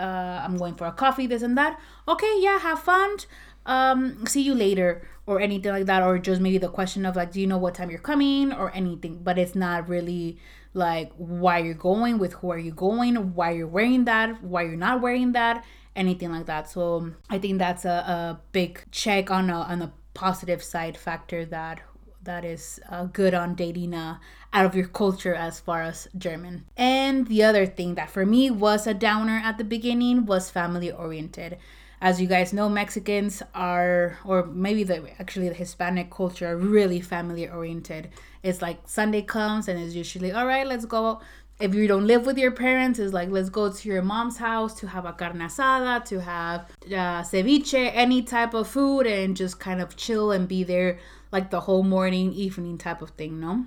uh, 0.00 0.42
i'm 0.44 0.56
going 0.56 0.74
for 0.74 0.86
a 0.86 0.92
coffee 0.92 1.26
this 1.26 1.42
and 1.42 1.56
that. 1.58 1.78
Okay 2.08 2.34
yeah 2.38 2.58
have 2.58 2.80
fun. 2.80 3.16
Um 3.66 4.26
see 4.26 4.42
you 4.42 4.54
later 4.54 5.08
or 5.26 5.40
anything 5.40 5.72
like 5.72 5.86
that 5.86 6.02
or 6.02 6.18
just 6.18 6.40
maybe 6.40 6.58
the 6.58 6.68
question 6.68 7.06
of 7.06 7.16
like 7.16 7.32
do 7.32 7.40
you 7.40 7.46
know 7.46 7.58
what 7.58 7.74
time 7.74 7.90
you're 7.90 8.08
coming 8.12 8.52
or 8.52 8.70
anything. 8.74 9.20
But 9.22 9.38
it's 9.38 9.54
not 9.54 9.88
really 9.88 10.38
like 10.72 11.12
why 11.16 11.58
you're 11.58 11.74
going 11.74 12.18
with 12.18 12.32
who 12.34 12.50
are 12.50 12.58
you 12.58 12.72
going 12.72 13.34
why 13.34 13.50
you're 13.50 13.66
wearing 13.66 14.04
that 14.04 14.42
why 14.42 14.62
you're 14.62 14.76
not 14.76 15.00
wearing 15.00 15.32
that 15.32 15.64
anything 15.96 16.30
like 16.32 16.46
that. 16.46 16.70
So 16.70 17.12
i 17.28 17.38
think 17.38 17.58
that's 17.58 17.84
a, 17.84 17.98
a 18.16 18.40
big 18.52 18.84
check 18.90 19.30
on 19.30 19.50
a 19.50 19.60
on 19.72 19.82
a 19.82 19.92
positive 20.14 20.62
side 20.62 20.96
factor 20.96 21.44
that 21.46 21.80
that 22.22 22.44
is 22.44 22.80
uh, 22.88 23.04
good 23.04 23.34
on 23.34 23.54
dating 23.54 23.94
uh, 23.94 24.18
out 24.52 24.66
of 24.66 24.74
your 24.74 24.88
culture 24.88 25.34
as 25.34 25.60
far 25.60 25.82
as 25.82 26.08
German. 26.16 26.64
And 26.76 27.26
the 27.26 27.42
other 27.42 27.66
thing 27.66 27.94
that 27.94 28.10
for 28.10 28.26
me 28.26 28.50
was 28.50 28.86
a 28.86 28.94
downer 28.94 29.40
at 29.44 29.58
the 29.58 29.64
beginning 29.64 30.26
was 30.26 30.50
family 30.50 30.90
oriented 30.90 31.58
as 32.00 32.20
you 32.20 32.26
guys 32.26 32.52
know, 32.52 32.68
Mexicans 32.68 33.42
are, 33.54 34.18
or 34.24 34.46
maybe 34.46 34.84
the 34.84 35.10
actually 35.20 35.48
the 35.48 35.54
Hispanic 35.54 36.10
culture, 36.10 36.48
are 36.48 36.56
really 36.56 37.00
family 37.00 37.48
oriented. 37.48 38.08
It's 38.42 38.62
like 38.62 38.78
Sunday 38.86 39.22
comes 39.22 39.68
and 39.68 39.78
it's 39.78 39.94
usually 39.94 40.32
all 40.32 40.46
right. 40.46 40.66
Let's 40.66 40.86
go. 40.86 41.20
If 41.60 41.74
you 41.74 41.86
don't 41.86 42.06
live 42.06 42.24
with 42.24 42.38
your 42.38 42.52
parents, 42.52 42.98
it's 42.98 43.12
like 43.12 43.28
let's 43.28 43.50
go 43.50 43.70
to 43.70 43.88
your 43.88 44.00
mom's 44.00 44.38
house 44.38 44.72
to 44.80 44.86
have 44.86 45.04
a 45.04 45.12
carne 45.12 45.40
asada, 45.40 46.02
to 46.06 46.22
have 46.22 46.60
uh, 46.86 47.20
ceviche, 47.20 47.90
any 47.92 48.22
type 48.22 48.54
of 48.54 48.66
food, 48.66 49.06
and 49.06 49.36
just 49.36 49.60
kind 49.60 49.82
of 49.82 49.94
chill 49.94 50.32
and 50.32 50.48
be 50.48 50.64
there 50.64 50.98
like 51.32 51.50
the 51.50 51.60
whole 51.60 51.82
morning, 51.82 52.32
evening 52.32 52.78
type 52.78 53.02
of 53.02 53.10
thing. 53.10 53.40
No 53.40 53.66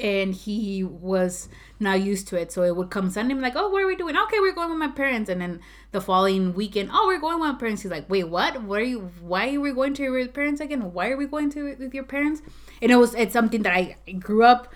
and 0.00 0.34
he 0.34 0.82
was 0.82 1.48
not 1.80 2.00
used 2.00 2.28
to 2.28 2.36
it. 2.36 2.52
So 2.52 2.62
it 2.62 2.76
would 2.76 2.90
come 2.90 3.10
Sunday, 3.10 3.34
like, 3.34 3.54
oh, 3.56 3.68
what 3.68 3.82
are 3.82 3.86
we 3.86 3.96
doing? 3.96 4.16
Okay, 4.16 4.40
we're 4.40 4.52
going 4.52 4.70
with 4.70 4.78
my 4.78 4.88
parents. 4.88 5.28
And 5.28 5.40
then 5.40 5.60
the 5.90 6.00
following 6.00 6.54
weekend, 6.54 6.90
oh, 6.92 7.06
we're 7.06 7.20
going 7.20 7.40
with 7.40 7.48
my 7.48 7.58
parents. 7.58 7.82
He's 7.82 7.90
like, 7.90 8.08
wait, 8.08 8.24
what? 8.24 8.62
What 8.62 8.80
are 8.80 8.84
you? 8.84 9.10
Why 9.20 9.54
are 9.54 9.60
we 9.60 9.72
going 9.72 9.94
to 9.94 10.02
your 10.02 10.28
parents 10.28 10.60
again? 10.60 10.92
Why 10.92 11.10
are 11.10 11.16
we 11.16 11.26
going 11.26 11.50
to 11.50 11.76
with 11.78 11.94
your 11.94 12.04
parents? 12.04 12.42
And 12.80 12.90
it 12.90 12.96
was 12.96 13.14
it's 13.14 13.32
something 13.32 13.62
that 13.62 13.74
I 13.74 13.96
grew 14.12 14.44
up, 14.44 14.72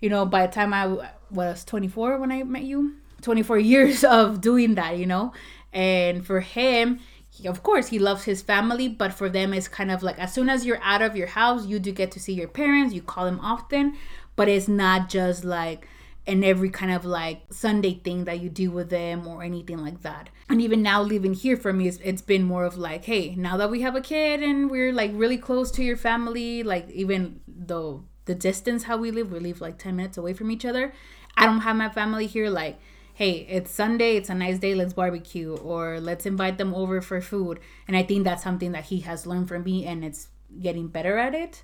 you 0.00 0.10
know. 0.10 0.24
By 0.26 0.46
the 0.46 0.52
time 0.52 0.72
I 0.74 1.10
was 1.30 1.64
24 1.64 2.18
when 2.18 2.32
I 2.32 2.42
met 2.42 2.62
you, 2.62 2.96
24 3.22 3.58
years 3.74 4.04
of 4.04 4.40
doing 4.40 4.74
that, 4.74 4.98
you 4.98 5.06
know. 5.06 5.32
And 5.72 6.26
for 6.26 6.40
him, 6.40 7.00
he, 7.36 7.48
of 7.48 7.62
course 7.62 7.88
he 7.88 7.98
loves 7.98 8.24
his 8.24 8.42
family 8.42 8.88
but 8.88 9.12
for 9.12 9.28
them 9.28 9.52
it's 9.52 9.68
kind 9.68 9.90
of 9.90 10.02
like 10.02 10.18
as 10.18 10.32
soon 10.32 10.48
as 10.48 10.64
you're 10.64 10.82
out 10.82 11.02
of 11.02 11.16
your 11.16 11.26
house 11.28 11.66
you 11.66 11.78
do 11.78 11.92
get 11.92 12.10
to 12.10 12.20
see 12.20 12.32
your 12.32 12.48
parents 12.48 12.94
you 12.94 13.02
call 13.02 13.24
them 13.24 13.40
often 13.40 13.96
but 14.36 14.48
it's 14.48 14.68
not 14.68 15.08
just 15.08 15.44
like 15.44 15.88
in 16.26 16.42
every 16.42 16.68
kind 16.68 16.90
of 16.92 17.04
like 17.04 17.42
Sunday 17.50 17.94
thing 18.02 18.24
that 18.24 18.40
you 18.40 18.48
do 18.48 18.70
with 18.70 18.90
them 18.90 19.26
or 19.26 19.42
anything 19.42 19.78
like 19.78 20.02
that. 20.02 20.28
And 20.48 20.60
even 20.60 20.82
now 20.82 21.00
living 21.00 21.34
here 21.34 21.56
for 21.56 21.72
me, 21.72 21.86
it's, 21.86 21.98
it's 22.02 22.22
been 22.22 22.42
more 22.42 22.64
of 22.64 22.76
like, 22.76 23.04
hey, 23.04 23.34
now 23.36 23.56
that 23.56 23.70
we 23.70 23.82
have 23.82 23.94
a 23.94 24.00
kid 24.00 24.42
and 24.42 24.68
we're 24.68 24.92
like 24.92 25.12
really 25.14 25.38
close 25.38 25.70
to 25.72 25.84
your 25.84 25.96
family, 25.96 26.64
like 26.64 26.90
even 26.90 27.40
though 27.46 28.04
the 28.24 28.34
distance 28.34 28.84
how 28.84 28.96
we 28.96 29.12
live, 29.12 29.30
we 29.30 29.38
live 29.38 29.60
like 29.60 29.78
10 29.78 29.94
minutes 29.94 30.18
away 30.18 30.32
from 30.32 30.50
each 30.50 30.64
other. 30.64 30.92
I 31.36 31.46
don't 31.46 31.60
have 31.60 31.76
my 31.76 31.88
family 31.88 32.26
here 32.26 32.50
like, 32.50 32.78
hey, 33.16 33.46
it's 33.48 33.70
Sunday, 33.70 34.16
it's 34.16 34.28
a 34.28 34.34
nice 34.34 34.58
day, 34.58 34.74
let's 34.74 34.92
barbecue 34.92 35.56
or 35.56 35.98
let's 36.00 36.26
invite 36.26 36.58
them 36.58 36.74
over 36.74 37.00
for 37.00 37.22
food. 37.22 37.58
And 37.88 37.96
I 37.96 38.02
think 38.02 38.24
that's 38.24 38.42
something 38.42 38.72
that 38.72 38.84
he 38.84 39.00
has 39.00 39.26
learned 39.26 39.48
from 39.48 39.64
me 39.64 39.86
and 39.86 40.04
it's 40.04 40.28
getting 40.60 40.88
better 40.88 41.16
at 41.16 41.34
it. 41.34 41.62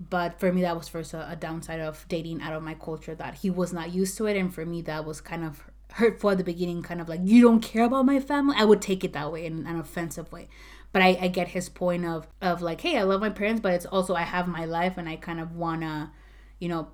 But 0.00 0.40
for 0.40 0.52
me 0.52 0.62
that 0.62 0.76
was 0.76 0.88
first 0.88 1.14
a, 1.14 1.30
a 1.30 1.36
downside 1.36 1.78
of 1.78 2.04
dating 2.08 2.42
out 2.42 2.54
of 2.54 2.64
my 2.64 2.74
culture 2.74 3.14
that 3.14 3.34
he 3.36 3.50
was 3.50 3.72
not 3.72 3.94
used 3.94 4.16
to 4.16 4.26
it. 4.26 4.36
And 4.36 4.52
for 4.52 4.66
me 4.66 4.82
that 4.82 5.04
was 5.04 5.20
kind 5.20 5.44
of 5.44 5.62
hurtful 5.92 6.30
at 6.30 6.38
the 6.38 6.44
beginning 6.44 6.82
kind 6.82 7.00
of 7.00 7.08
like 7.08 7.20
you 7.22 7.40
don't 7.40 7.60
care 7.60 7.84
about 7.84 8.04
my 8.04 8.18
family? 8.18 8.56
I 8.58 8.64
would 8.64 8.82
take 8.82 9.04
it 9.04 9.12
that 9.12 9.30
way 9.30 9.46
in 9.46 9.68
an 9.68 9.78
offensive 9.78 10.32
way. 10.32 10.48
But 10.92 11.02
I, 11.02 11.18
I 11.20 11.28
get 11.28 11.48
his 11.48 11.68
point 11.68 12.04
of 12.04 12.26
of 12.42 12.62
like 12.62 12.80
hey 12.80 12.98
i 12.98 13.02
love 13.02 13.20
my 13.20 13.30
parents 13.30 13.60
but 13.60 13.74
it's 13.74 13.86
also 13.86 14.16
i 14.16 14.22
have 14.22 14.48
my 14.48 14.64
life 14.64 14.94
and 14.96 15.08
i 15.08 15.14
kind 15.14 15.38
of 15.38 15.54
wanna 15.54 16.12
you 16.58 16.68
know 16.68 16.88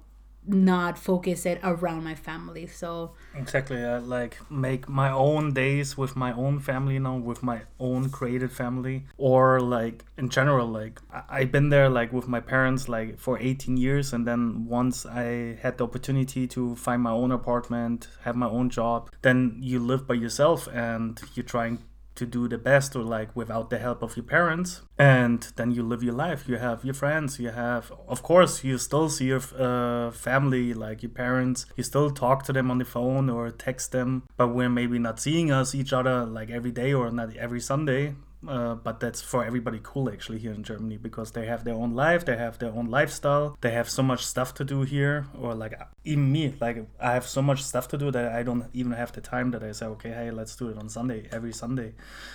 not 0.47 0.99
focus 0.99 1.45
it 1.47 1.59
around 1.63 2.05
my 2.05 2.15
family 2.15 2.67
so. 2.67 3.13
Exactly 3.35 3.83
I 3.85 3.99
like 3.99 4.39
make 4.51 4.89
my 4.89 5.11
own 5.11 5.53
days 5.53 5.97
with 5.99 6.17
my 6.17 6.33
own 6.33 6.61
family 6.61 6.95
you 6.95 7.01
know 7.01 7.17
with 7.17 7.43
my 7.43 7.63
own 7.81 8.11
created 8.11 8.53
family. 8.53 9.07
Or 9.19 9.61
like 9.61 10.05
in 10.17 10.29
general 10.29 10.67
like 10.69 11.01
I- 11.13 11.23
i've 11.41 11.53
been 11.53 11.69
there 11.71 11.89
like 11.89 12.13
with 12.13 12.29
my 12.29 12.41
parents 12.41 12.89
like 12.89 13.19
for 13.19 13.39
18 13.39 13.77
years 13.77 14.13
and 14.13 14.27
then 14.27 14.67
once 14.67 15.05
i 15.07 15.59
had 15.63 15.77
the 15.79 15.85
opportunity 15.85 16.47
to 16.49 16.75
find 16.77 17.03
my 17.03 17.11
own 17.11 17.33
apartment 17.33 18.09
have 18.25 18.37
my 18.37 18.47
own 18.49 18.71
job 18.71 19.11
then 19.23 19.59
you 19.61 19.79
live 19.79 20.07
by 20.07 20.15
yourself 20.15 20.69
and 20.73 21.21
you're 21.35 21.45
trying 21.45 21.79
to 22.17 22.27
do 22.27 22.49
the 22.49 22.59
best 22.59 22.97
or 22.97 23.03
like 23.03 23.35
without 23.35 23.71
the 23.71 23.79
help 23.79 24.03
of 24.03 24.17
your 24.17 24.25
parents 24.25 24.83
and 24.99 25.53
then 25.57 25.71
you 25.71 25.83
live 25.83 26.03
your 26.03 26.15
life. 26.15 26.49
You 26.49 26.57
have 26.57 26.85
your 26.85 26.95
friends 26.95 27.39
you 27.39 27.51
have 27.51 27.93
of 28.09 28.23
course 28.23 28.65
you 28.65 28.79
still 28.79 29.09
see 29.09 29.27
your 29.27 29.43
uh, 29.59 30.11
family 30.11 30.75
like 30.75 31.03
your 31.03 31.11
parents. 31.11 31.67
You 31.77 31.85
still 31.85 32.11
talk 32.11 32.45
to 32.45 32.53
them 32.53 32.71
on 32.71 32.79
the 32.79 32.85
phone 32.85 33.31
or 33.31 33.51
text 33.51 33.93
them 33.93 34.25
but 34.37 34.49
we're 34.49 34.69
maybe 34.69 34.99
not 34.99 35.21
seeing 35.21 35.51
us 35.51 35.75
each 35.75 35.93
other 35.93 36.25
like 36.25 36.51
every 36.51 36.73
day 36.73 36.93
or 36.93 37.11
not 37.11 37.37
every 37.37 37.61
sunday 37.61 38.15
uh, 38.49 38.75
but 38.75 39.01
that's 39.01 39.21
for 39.21 39.45
everybody 39.45 39.81
cool 39.83 40.09
actually 40.11 40.39
here 40.39 40.53
in 40.53 40.63
Germany 40.63 40.97
because 40.97 41.33
they 41.33 41.47
have 41.47 41.65
their 41.65 41.75
own 41.75 41.95
life, 41.95 42.25
they 42.25 42.37
have 42.37 42.59
their 42.59 42.71
own 42.71 42.87
lifestyle, 42.91 43.57
they 43.61 43.73
have 43.73 43.89
so 43.89 44.03
much 44.03 44.25
stuff 44.25 44.55
to 44.55 44.65
do 44.65 44.83
here. 44.83 45.27
Or 45.41 45.55
like 45.55 45.79
even 46.05 46.31
me, 46.33 46.55
like 46.61 46.87
I 47.01 47.13
have 47.13 47.27
so 47.27 47.43
much 47.43 47.63
stuff 47.63 47.89
to 47.89 47.99
do 47.99 48.11
that 48.11 48.33
I 48.33 48.43
don't 48.43 48.67
even 48.73 48.93
have 48.93 49.13
the 49.13 49.21
time 49.21 49.51
that 49.53 49.63
I 49.63 49.73
say, 49.73 49.87
okay, 49.87 50.11
hey, 50.11 50.31
let's 50.31 50.57
do 50.57 50.69
it 50.69 50.79
on 50.79 50.89
Sunday, 50.89 51.29
every 51.33 51.53
Sunday. 51.53 51.95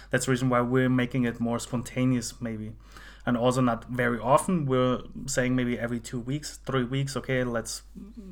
That's 0.10 0.26
the 0.26 0.32
reason 0.32 0.50
why 0.50 0.62
we're 0.62 0.90
making 0.90 1.26
it 1.26 1.40
more 1.40 1.60
spontaneous, 1.60 2.42
maybe. 2.42 2.74
And 3.26 3.38
also 3.38 3.62
not 3.62 3.86
very 3.86 4.20
often. 4.20 4.66
We're 4.66 5.02
saying 5.28 5.56
maybe 5.56 5.78
every 5.78 6.00
two 6.00 6.20
weeks, 6.20 6.60
three 6.66 6.84
weeks. 6.84 7.16
Okay, 7.16 7.44
let's 7.44 7.84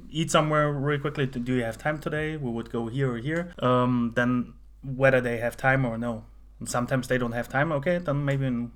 eat 0.10 0.32
somewhere 0.32 0.72
really 0.72 1.00
quickly. 1.00 1.28
Do 1.28 1.56
you 1.56 1.64
have 1.64 1.78
time 1.78 2.00
today? 2.00 2.38
We 2.38 2.50
would 2.50 2.72
go 2.72 2.88
here 2.88 3.14
or 3.14 3.18
here. 3.18 3.54
Um, 3.60 4.14
then 4.16 4.54
whether 4.82 5.22
they 5.22 5.38
have 5.38 5.58
time 5.58 5.86
or 5.86 5.98
no 5.98 6.24
sometimes 6.66 7.08
they 7.08 7.18
don't 7.18 7.32
have 7.32 7.48
time 7.48 7.72
okay 7.72 7.98
then 7.98 8.24
maybe 8.26 8.46
in 8.46 8.72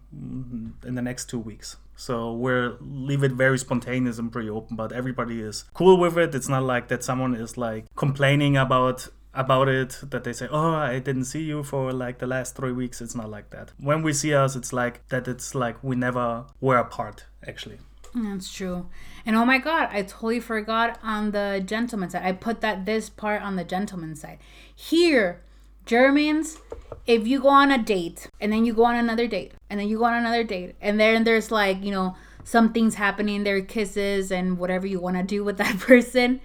in 0.86 0.96
the 0.96 1.02
next 1.02 1.30
two 1.30 1.40
weeks 1.40 1.78
so 1.96 2.34
we're 2.34 2.78
leave 2.82 3.24
it 3.24 3.32
very 3.34 3.58
spontaneous 3.58 4.18
and 4.18 4.32
pretty 4.32 4.50
open 4.50 4.76
but 4.76 4.92
everybody 4.92 5.42
is 5.42 5.66
cool 5.74 5.98
with 5.98 6.18
it 6.18 6.34
it's 6.34 6.50
not 6.50 6.64
like 6.64 6.88
that 6.88 7.04
someone 7.04 7.36
is 7.36 7.58
like 7.58 7.86
complaining 7.96 8.56
about 8.58 9.08
about 9.34 9.68
it 9.68 10.00
that 10.04 10.24
they 10.24 10.34
say 10.34 10.48
oh 10.52 10.74
i 10.74 11.00
didn't 11.00 11.26
see 11.26 11.42
you 11.42 11.64
for 11.64 11.92
like 11.92 12.20
the 12.20 12.28
last 12.28 12.56
three 12.56 12.72
weeks 12.72 13.02
it's 13.02 13.16
not 13.16 13.30
like 13.30 13.50
that 13.50 13.72
when 13.80 14.02
we 14.02 14.14
see 14.14 14.34
us 14.34 14.56
it's 14.56 14.72
like 14.72 15.08
that 15.10 15.28
it's 15.28 15.54
like 15.56 15.84
we 15.84 15.96
never 15.96 16.46
were 16.62 16.78
apart 16.78 17.26
actually 17.48 17.80
That's 18.16 18.54
true. 18.54 18.90
And 19.26 19.36
oh 19.36 19.46
my 19.46 19.58
god, 19.58 19.90
I 19.92 20.04
totally 20.04 20.40
forgot 20.40 21.00
on 21.02 21.32
the 21.32 21.64
gentleman 21.66 22.10
side. 22.12 22.24
I 22.24 22.32
put 22.32 22.62
that 22.62 22.86
this 22.86 23.10
part 23.10 23.42
on 23.42 23.56
the 23.56 23.64
gentleman 23.64 24.16
side. 24.16 24.38
Here, 24.76 25.42
Germans, 25.86 26.58
if 27.06 27.28
you 27.28 27.42
go 27.42 27.50
on 27.50 27.72
a 27.72 27.78
date 27.78 28.30
and 28.40 28.52
then 28.52 28.66
you 28.66 28.74
go 28.74 28.86
on 28.86 28.96
another 28.96 29.28
date 29.28 29.54
and 29.70 29.80
then 29.80 29.88
you 29.88 29.98
go 29.98 30.06
on 30.06 30.14
another 30.14 30.44
date 30.44 30.76
and 30.82 31.00
then 31.00 31.24
there's 31.24 31.52
like, 31.52 31.84
you 31.84 31.92
know, 31.92 32.16
some 32.44 32.74
things 32.74 32.96
happening, 32.96 33.44
there 33.44 33.58
are 33.58 33.62
kisses 33.62 34.32
and 34.32 34.58
whatever 34.58 34.88
you 34.88 35.00
want 35.00 35.18
to 35.18 35.24
do 35.24 35.44
with 35.44 35.58
that 35.64 35.80
person 35.80 36.40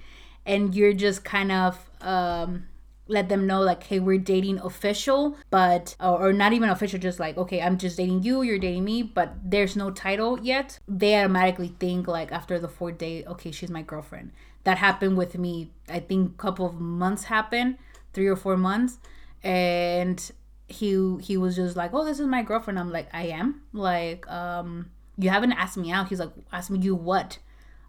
and 0.49 0.75
you're 0.75 0.95
just 0.95 1.25
kind 1.25 1.53
of 1.53 1.79
um 2.01 2.67
let 3.09 3.29
them 3.31 3.47
know 3.47 3.61
like 3.63 3.83
hey 3.85 3.99
we're 3.99 4.19
dating 4.19 4.59
official 4.59 5.37
but 5.51 5.97
or, 5.99 6.33
not 6.33 6.53
even 6.53 6.69
official 6.69 6.99
just 6.99 7.19
like 7.19 7.37
okay 7.39 7.61
i'm 7.61 7.79
just 7.79 7.97
dating 7.97 8.23
you 8.23 8.43
you're 8.43 8.59
dating 8.59 8.85
me 8.85 9.03
but 9.03 9.33
there's 9.43 9.77
no 9.77 9.91
title 9.91 10.39
yet 10.41 10.79
they 10.87 11.17
automatically 11.17 11.75
think 11.81 12.07
like 12.07 12.31
after 12.31 12.59
the 12.59 12.69
fourth 12.69 12.99
date 12.99 13.27
okay 13.27 13.51
she's 13.51 13.71
my 13.71 13.83
girlfriend. 13.83 14.31
That 14.65 14.79
happened 14.79 15.17
with 15.17 15.39
me 15.39 15.71
i 15.89 16.01
think 16.01 16.33
a 16.33 16.37
couple 16.37 16.67
of 16.67 16.79
months 16.79 17.25
happened 17.25 17.79
three 18.13 18.27
or 18.27 18.37
four 18.37 18.57
months 18.57 18.99
and 19.43 20.31
he 20.69 21.17
he 21.21 21.37
was 21.37 21.57
just 21.57 21.77
like 21.77 21.93
oh 21.95 22.05
this 22.05 22.21
is 22.21 22.27
my 22.27 22.43
girlfriend. 22.43 22.79
I'm 22.79 22.91
like 22.93 23.09
i 23.13 23.25
am? 23.25 23.63
Like 23.73 24.29
um 24.31 24.91
you 25.17 25.31
haven't 25.31 25.53
asked 25.53 25.77
me 25.77 25.91
out. 25.91 26.09
He's 26.09 26.21
like 26.21 26.31
ask 26.53 26.71
me 26.71 26.79
you 26.79 26.95
what? 26.95 27.39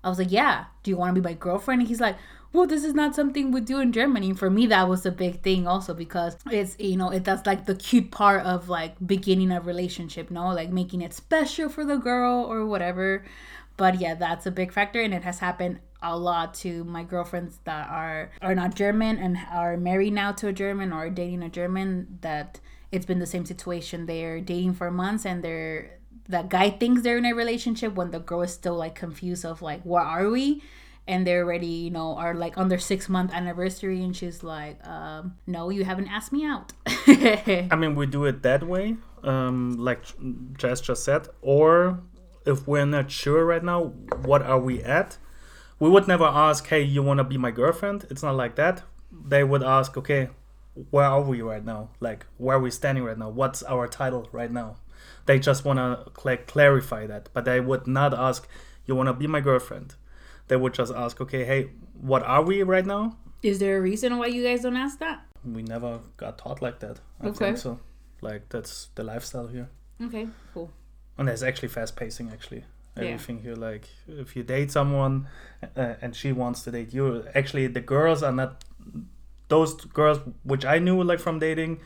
I 0.03 0.09
was 0.09 0.17
like 0.17 0.31
yeah 0.31 0.65
do 0.83 0.91
you 0.91 0.97
want 0.97 1.13
to 1.13 1.21
be 1.21 1.27
my 1.27 1.33
girlfriend? 1.33 1.81
And 1.81 1.89
he's 1.89 1.99
like 1.99 2.17
well 2.51 2.65
this 2.65 2.83
is 2.83 2.93
not 2.93 3.13
something 3.13 3.51
we 3.51 3.61
do 3.61 3.79
in 3.79 3.91
germany. 3.91 4.33
For 4.33 4.49
me 4.49 4.65
that 4.67 4.87
was 4.87 5.05
a 5.05 5.11
big 5.11 5.41
thing 5.41 5.67
also 5.67 5.93
because 5.93 6.37
it's 6.49 6.77
you 6.79 6.95
know 6.95 7.09
it 7.09 7.25
that's 7.25 7.45
like 7.45 7.65
the 7.65 7.75
cute 7.75 8.11
part 8.11 8.45
of 8.45 8.69
like 8.69 8.95
beginning 9.05 9.51
a 9.51 9.59
relationship 9.59 10.31
no? 10.31 10.47
Like 10.47 10.69
making 10.71 11.01
it 11.01 11.13
special 11.13 11.69
for 11.69 11.83
the 11.83 11.97
girl 11.97 12.45
or 12.45 12.65
whatever. 12.65 13.25
But 13.75 13.99
yeah 13.99 14.15
that's 14.15 14.45
a 14.45 14.51
big 14.51 14.71
factor 14.71 15.01
and 15.01 15.13
it 15.13 15.23
has 15.23 15.39
happened 15.39 15.79
a 16.01 16.17
lot 16.17 16.53
to 16.53 16.83
my 16.85 17.03
girlfriends 17.03 17.59
that 17.65 17.89
are 17.89 18.31
are 18.41 18.55
not 18.55 18.73
german 18.73 19.17
and 19.17 19.37
are 19.51 19.75
married 19.75 20.13
now 20.13 20.31
to 20.31 20.47
a 20.47 20.53
german 20.53 20.93
or 20.93 21.09
dating 21.09 21.43
a 21.43 21.49
german 21.49 22.19
that 22.21 22.59
it's 22.91 23.05
been 23.05 23.19
the 23.19 23.25
same 23.25 23.45
situation. 23.45 24.05
They're 24.05 24.41
dating 24.41 24.73
for 24.73 24.91
months 24.91 25.25
and 25.25 25.43
they're 25.43 25.99
the 26.27 26.43
guy 26.43 26.69
thinks 26.69 27.01
they're 27.01 27.17
in 27.17 27.25
a 27.25 27.33
relationship 27.33 27.95
when 27.95 28.11
the 28.11 28.19
girl 28.19 28.43
is 28.43 28.53
still 28.53 28.75
like 28.75 28.95
confused 28.95 29.45
of 29.45 29.61
like 29.61 29.83
what 29.83 30.03
are 30.03 30.29
we? 30.29 30.63
And 31.07 31.25
they're 31.25 31.43
already 31.43 31.67
you 31.67 31.91
know 31.91 32.15
are 32.15 32.33
like 32.33 32.57
on 32.57 32.69
their 32.69 32.79
six 32.79 33.09
month 33.09 33.33
anniversary 33.33 34.03
and 34.03 34.15
she's 34.15 34.43
like 34.43 34.85
um, 34.87 35.35
no 35.47 35.69
you 35.69 35.83
haven't 35.83 36.07
asked 36.07 36.31
me 36.31 36.45
out. 36.45 36.73
I 36.87 37.75
mean, 37.77 37.95
we 37.95 38.05
do 38.05 38.25
it 38.25 38.43
that 38.43 38.63
way, 38.63 38.97
um, 39.23 39.77
like 39.77 40.03
Jess 40.57 40.81
just 40.81 41.03
said, 41.03 41.27
or 41.41 41.99
if 42.45 42.67
we're 42.67 42.85
not 42.85 43.11
sure 43.11 43.45
right 43.45 43.63
now, 43.63 43.85
what 44.23 44.41
are 44.41 44.59
we 44.59 44.81
at? 44.83 45.17
We 45.79 45.89
would 45.89 46.07
never 46.07 46.25
ask, 46.25 46.67
hey, 46.67 46.81
you 46.81 47.01
want 47.03 47.19
to 47.19 47.24
be 47.24 47.38
my 47.38 47.51
girlfriend? 47.51 48.05
It's 48.09 48.24
not 48.24 48.36
like 48.36 48.55
that. 48.55 48.83
They 49.12 49.43
would 49.43 49.63
ask, 49.63 49.98
okay, 49.98 50.29
where 50.91 51.05
are 51.05 51.21
we 51.21 51.41
right 51.41 51.63
now? 51.63 51.89
Like, 52.00 52.25
where 52.38 52.57
are 52.57 52.59
we 52.59 52.71
standing 52.71 53.03
right 53.03 53.17
now? 53.17 53.29
What's 53.29 53.63
our 53.63 53.88
title 53.88 54.27
right 54.31 54.51
now? 54.51 54.75
They 55.25 55.39
just 55.39 55.63
want 55.65 55.79
to 55.79 56.12
cl- 56.21 56.38
clarify 56.48 57.07
that, 57.07 57.29
but 57.33 57.45
they 57.45 57.59
would 57.59 57.88
not 57.88 58.13
ask, 58.13 58.48
you 58.86 58.95
want 58.95 59.07
to 59.07 59.13
be 59.13 59.27
my 59.27 59.39
girlfriend? 59.39 59.95
They 60.48 60.55
would 60.57 60.74
just 60.74 60.93
ask, 60.93 61.21
okay, 61.21 61.45
hey, 61.45 61.69
what 61.93 62.24
are 62.24 62.41
we 62.43 62.63
right 62.63 62.86
now? 62.86 63.17
is 63.41 63.59
there 63.59 63.77
a 63.77 63.81
reason 63.81 64.17
why 64.17 64.25
you 64.25 64.43
guys 64.43 64.63
don't 64.63 64.75
ask 64.75 65.00
that 65.00 65.25
We 65.45 65.63
never 65.63 66.01
got 66.17 66.38
taught 66.38 66.62
like 66.62 66.79
that. 66.81 67.00
I 67.21 67.27
Okay. 67.27 67.38
think 67.45 67.57
so. 67.57 67.79
Like, 68.21 68.50
that's 68.50 68.89
the 68.95 69.03
lifestyle 69.03 69.48
here. 69.48 69.69
okay 70.05 70.27
cool 70.53 70.69
and 71.17 71.29
it's 71.29 71.41
actually 71.43 71.69
fast 71.69 71.95
pacing 71.95 72.29
actually 72.33 72.63
Yeah. 72.98 73.03
everything 73.03 73.41
here 73.41 73.55
like. 73.55 73.89
If 74.08 74.36
you 74.36 74.43
date 74.43 74.72
someone 74.72 75.27
uh, 75.75 75.96
and 76.01 76.15
she 76.15 76.31
wants 76.31 76.63
to 76.63 76.72
date 76.72 76.93
you 76.93 77.25
actually 77.34 77.67
the 77.67 77.81
girls 77.81 78.24
are 78.24 78.31
not 78.31 78.63
those 79.48 79.74
girls 79.86 80.19
which 80.43 80.63
i 80.63 80.77
knew 80.77 81.01
like 81.01 81.19
from 81.19 81.39
dating 81.39 81.79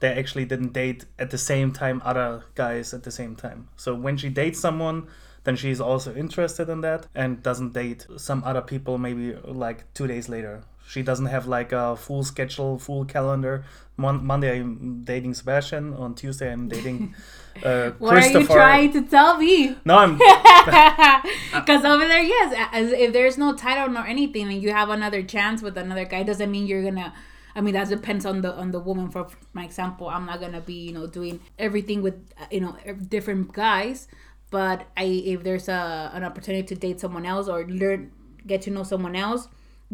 they 0.00 0.12
actually 0.12 0.44
didn't 0.44 0.72
date 0.72 1.04
at 1.18 1.30
the 1.30 1.38
same 1.38 1.72
time 1.72 2.02
other 2.04 2.44
guys 2.54 2.92
at 2.92 3.04
the 3.04 3.10
same 3.10 3.34
time. 3.36 3.68
So 3.76 3.94
when 3.94 4.16
she 4.16 4.28
dates 4.28 4.60
someone 4.60 5.06
then 5.44 5.56
she's 5.56 5.80
also 5.80 6.14
interested 6.14 6.68
in 6.68 6.80
that 6.80 7.06
and 7.14 7.42
doesn't 7.42 7.74
date 7.74 8.06
some 8.16 8.42
other 8.44 8.62
people 8.62 8.98
maybe 8.98 9.34
like 9.44 9.92
two 9.94 10.06
days 10.06 10.28
later 10.28 10.62
she 10.86 11.02
doesn't 11.02 11.26
have 11.26 11.46
like 11.46 11.72
a 11.72 11.96
full 11.96 12.22
schedule 12.22 12.78
full 12.78 13.04
calendar 13.04 13.64
Mon- 13.96 14.24
monday 14.24 14.60
i'm 14.60 15.02
dating 15.04 15.34
sebastian 15.34 15.94
on 15.94 16.14
tuesday 16.14 16.52
i'm 16.52 16.68
dating 16.68 17.14
uh, 17.64 17.90
what 17.98 18.16
are 18.16 18.26
you 18.26 18.46
trying 18.46 18.92
to 18.92 19.02
tell 19.02 19.38
me 19.38 19.76
No, 19.84 19.98
I'm. 19.98 20.18
Because 21.52 21.84
over 21.84 22.06
there, 22.06 22.22
yes, 22.22 22.68
as 22.72 22.90
if 22.90 23.12
there's 23.12 23.38
no 23.38 23.54
title 23.54 23.88
nor 23.88 24.06
anything, 24.06 24.48
and 24.52 24.60
you 24.62 24.72
have 24.72 24.88
another 24.88 25.22
chance 25.22 25.62
with 25.62 25.76
another 25.78 26.04
guy, 26.04 26.22
doesn't 26.22 26.50
mean 26.50 26.66
you're 26.66 26.82
gonna. 26.82 27.14
I 27.54 27.60
mean, 27.60 27.74
that 27.74 27.88
depends 27.88 28.26
on 28.26 28.42
the 28.42 28.52
on 28.52 28.72
the 28.72 28.80
woman. 28.80 29.10
For 29.10 29.28
my 29.52 29.64
example, 29.64 30.08
I'm 30.08 30.26
not 30.26 30.40
gonna 30.40 30.60
be 30.60 30.74
you 30.74 30.92
know 30.92 31.06
doing 31.06 31.40
everything 31.58 32.02
with 32.02 32.14
uh, 32.40 32.46
you 32.50 32.60
know 32.60 32.76
different 33.08 33.52
guys, 33.52 34.08
but 34.50 34.86
I 34.96 35.04
if 35.04 35.44
there's 35.44 35.68
a 35.68 36.10
an 36.12 36.24
opportunity 36.24 36.66
to 36.66 36.74
date 36.74 36.98
someone 37.00 37.24
else 37.24 37.46
or 37.48 37.64
learn 37.66 38.10
get 38.46 38.62
to 38.62 38.70
know 38.70 38.82
someone 38.82 39.14
else 39.16 39.48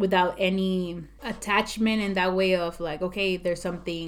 without 0.04 0.34
any 0.38 1.02
attachment 1.22 1.98
in 2.06 2.12
that 2.20 2.30
way 2.40 2.52
of 2.66 2.72
like 2.88 3.00
okay, 3.08 3.30
there's 3.44 3.62
something 3.68 4.06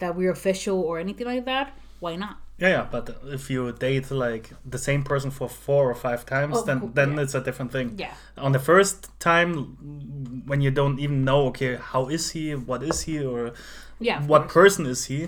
that 0.00 0.10
we're 0.16 0.32
official 0.40 0.78
or 0.88 0.94
anything 0.98 1.26
like 1.34 1.44
that. 1.52 1.66
Why 2.00 2.14
not? 2.16 2.36
Yeah, 2.62 2.68
yeah, 2.76 2.86
but 2.90 3.04
if 3.38 3.50
you 3.50 3.60
date 3.72 4.10
like 4.10 4.50
the 4.74 4.78
same 4.88 5.02
person 5.04 5.30
for 5.30 5.48
four 5.48 5.82
or 5.92 5.94
five 5.94 6.22
times, 6.34 6.54
Oh, 6.58 6.62
then 6.68 6.78
then 6.98 7.10
yeah. 7.14 7.22
it's 7.22 7.34
a 7.34 7.42
different 7.48 7.70
thing. 7.76 7.88
Yeah. 8.04 8.14
On 8.46 8.52
the 8.52 8.58
first 8.70 8.96
time, 9.20 10.42
when 10.50 10.60
you 10.60 10.70
don't 10.80 10.98
even 10.98 11.24
know, 11.24 11.40
okay, 11.50 11.76
how 11.92 12.08
is 12.08 12.24
he? 12.34 12.44
What 12.70 12.82
is 12.82 12.98
he? 13.06 13.16
Or 13.24 13.52
Yeah. 14.00 14.18
what 14.32 14.42
course. 14.42 14.52
person 14.76 14.86
is 14.94 15.00
he? 15.10 15.20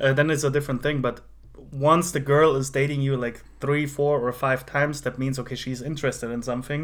Uh, 0.00 0.12
then 0.14 0.30
it's 0.30 0.44
a 0.44 0.50
different 0.56 0.82
thing. 0.82 1.02
But 1.02 1.20
once 1.90 2.06
the 2.12 2.20
girl 2.32 2.56
is 2.56 2.70
dating 2.70 3.02
you 3.02 3.14
like 3.26 3.38
three, 3.60 3.86
four, 3.86 4.14
or 4.26 4.32
five 4.32 4.64
times, 4.76 5.02
that 5.04 5.18
means 5.18 5.38
okay, 5.38 5.56
she's 5.64 5.82
interested 5.82 6.30
in 6.30 6.42
something. 6.42 6.82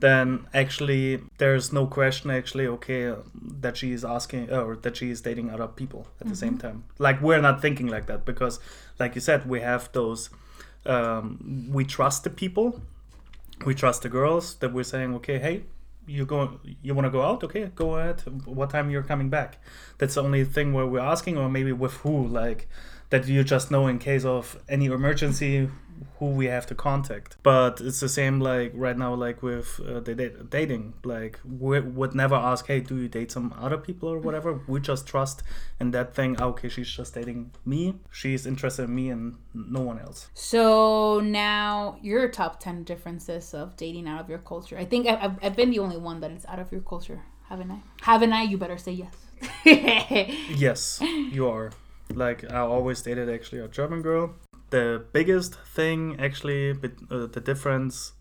Then 0.00 0.46
actually, 0.54 1.20
there's 1.38 1.72
no 1.72 1.86
question. 1.86 2.30
Actually, 2.30 2.66
okay, 2.66 3.14
that 3.60 3.76
she 3.76 3.92
is 3.92 4.04
asking 4.04 4.50
or 4.50 4.76
that 4.76 4.96
she 4.96 5.10
is 5.10 5.20
dating 5.20 5.50
other 5.50 5.68
people 5.68 6.06
at 6.20 6.28
the 6.28 6.36
same 6.36 6.56
time. 6.58 6.84
Like 6.98 7.20
we're 7.20 7.40
not 7.40 7.60
thinking 7.60 7.86
like 7.86 8.06
that 8.06 8.24
because, 8.24 8.60
like 8.98 9.14
you 9.14 9.20
said, 9.20 9.48
we 9.48 9.60
have 9.60 9.92
those. 9.92 10.30
Um, 10.86 11.68
we 11.70 11.84
trust 11.84 12.24
the 12.24 12.30
people. 12.30 12.80
We 13.66 13.74
trust 13.74 14.02
the 14.02 14.08
girls 14.08 14.54
that 14.56 14.72
we're 14.72 14.84
saying, 14.84 15.14
okay, 15.16 15.38
hey, 15.38 15.64
you 16.06 16.24
go 16.26 16.58
you 16.82 16.94
want 16.94 17.04
to 17.04 17.10
go 17.10 17.22
out 17.22 17.44
okay 17.44 17.70
go 17.74 17.94
ahead 17.96 18.20
what 18.44 18.70
time 18.70 18.90
you're 18.90 19.02
coming 19.02 19.28
back 19.28 19.58
that's 19.98 20.14
the 20.14 20.22
only 20.22 20.44
thing 20.44 20.72
where 20.72 20.86
we're 20.86 20.98
asking 20.98 21.38
or 21.38 21.48
maybe 21.48 21.72
with 21.72 21.92
who 21.98 22.26
like 22.26 22.68
that 23.10 23.28
you 23.28 23.44
just 23.44 23.70
know 23.70 23.86
in 23.86 23.98
case 23.98 24.24
of 24.24 24.60
any 24.68 24.86
emergency 24.86 25.68
who 26.18 26.26
we 26.26 26.46
have 26.46 26.66
to 26.66 26.74
contact 26.74 27.36
but 27.42 27.80
it's 27.80 28.00
the 28.00 28.08
same 28.08 28.40
like 28.40 28.72
right 28.74 28.96
now 28.98 29.12
like 29.14 29.42
with 29.42 29.80
uh, 29.86 30.00
the 30.00 30.14
da- 30.14 30.42
dating 30.48 30.94
like 31.04 31.38
we 31.44 31.80
would 31.80 32.14
never 32.14 32.34
ask 32.34 32.66
hey 32.66 32.80
do 32.80 32.96
you 32.96 33.08
date 33.08 33.30
some 33.30 33.54
other 33.58 33.76
people 33.78 34.08
or 34.08 34.18
whatever 34.18 34.60
we 34.66 34.80
just 34.80 35.06
trust 35.06 35.42
in 35.78 35.90
that 35.90 36.14
thing 36.14 36.36
"Ah, 36.38 36.44
okay 36.44 36.68
she's 36.68 36.90
just 36.90 37.14
dating 37.14 37.50
me 37.64 37.94
she's 38.10 38.46
interested 38.46 38.84
in 38.84 38.94
me 38.94 39.10
and 39.10 39.36
no 39.54 39.80
one 39.80 39.98
else 39.98 40.28
So 40.34 41.20
now 41.20 41.96
your 42.02 42.28
top 42.28 42.60
10 42.60 42.84
differences 42.84 43.54
of 43.54 43.76
dating 43.76 44.06
out 44.08 44.20
of 44.20 44.28
your 44.28 44.38
culture. 44.38 44.76
I 44.78 44.84
think 44.84 45.06
I've, 45.06 45.36
I've 45.42 45.56
been 45.56 45.70
the 45.70 45.78
only 45.78 45.96
one 45.96 46.20
that 46.20 46.30
is 46.30 46.44
out 46.46 46.58
of 46.58 46.70
your 46.72 46.80
culture, 46.82 47.20
haven't 47.48 47.70
I? 47.70 47.80
Haven't 48.02 48.32
I? 48.32 48.42
You 48.42 48.56
better 48.58 48.78
say 48.78 48.92
yes. 48.92 49.14
Yes, 50.64 51.00
you 51.02 51.48
are. 51.48 51.70
Like 52.14 52.50
I 52.50 52.58
always 52.58 53.02
dated 53.02 53.28
actually 53.30 53.60
a 53.60 53.68
German 53.68 54.02
girl. 54.02 54.34
The 54.70 55.04
biggest 55.12 55.54
thing 55.54 56.16
actually, 56.18 56.70
uh, 56.70 57.26
the 57.26 57.40
difference 57.40 58.12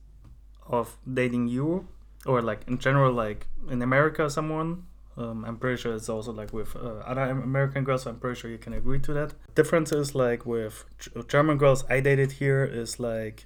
of 0.68 0.98
dating 1.12 1.48
you, 1.48 1.88
or 2.26 2.42
like 2.42 2.68
in 2.68 2.78
general, 2.80 3.14
like 3.14 3.48
in 3.70 3.82
America, 3.82 4.30
someone. 4.30 4.84
Um, 5.18 5.44
I'm 5.44 5.58
pretty 5.58 5.82
sure 5.82 5.94
it's 5.94 6.08
also 6.08 6.32
like 6.32 6.54
with 6.54 6.76
uh, 6.76 7.04
other 7.06 7.24
American 7.24 7.84
girls. 7.84 8.06
I'm 8.06 8.20
pretty 8.20 8.40
sure 8.40 8.50
you 8.50 8.58
can 8.58 8.74
agree 8.74 9.00
to 9.00 9.14
that. 9.14 9.34
Difference 9.54 9.92
is 9.92 10.16
like 10.16 10.46
with 10.46 10.86
German 11.28 11.58
girls 11.58 11.84
I 11.90 12.00
dated 12.00 12.34
here 12.34 12.64
is 12.64 13.00
like 13.00 13.46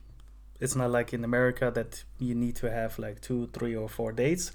it's 0.59 0.75
not 0.75 0.91
like 0.91 1.13
in 1.13 1.23
America 1.23 1.71
that 1.73 2.03
you 2.19 2.35
need 2.35 2.55
to 2.57 2.71
have 2.71 2.99
like 2.99 3.21
two, 3.21 3.49
three, 3.53 3.75
or 3.75 3.89
four 3.89 4.11
dates 4.11 4.51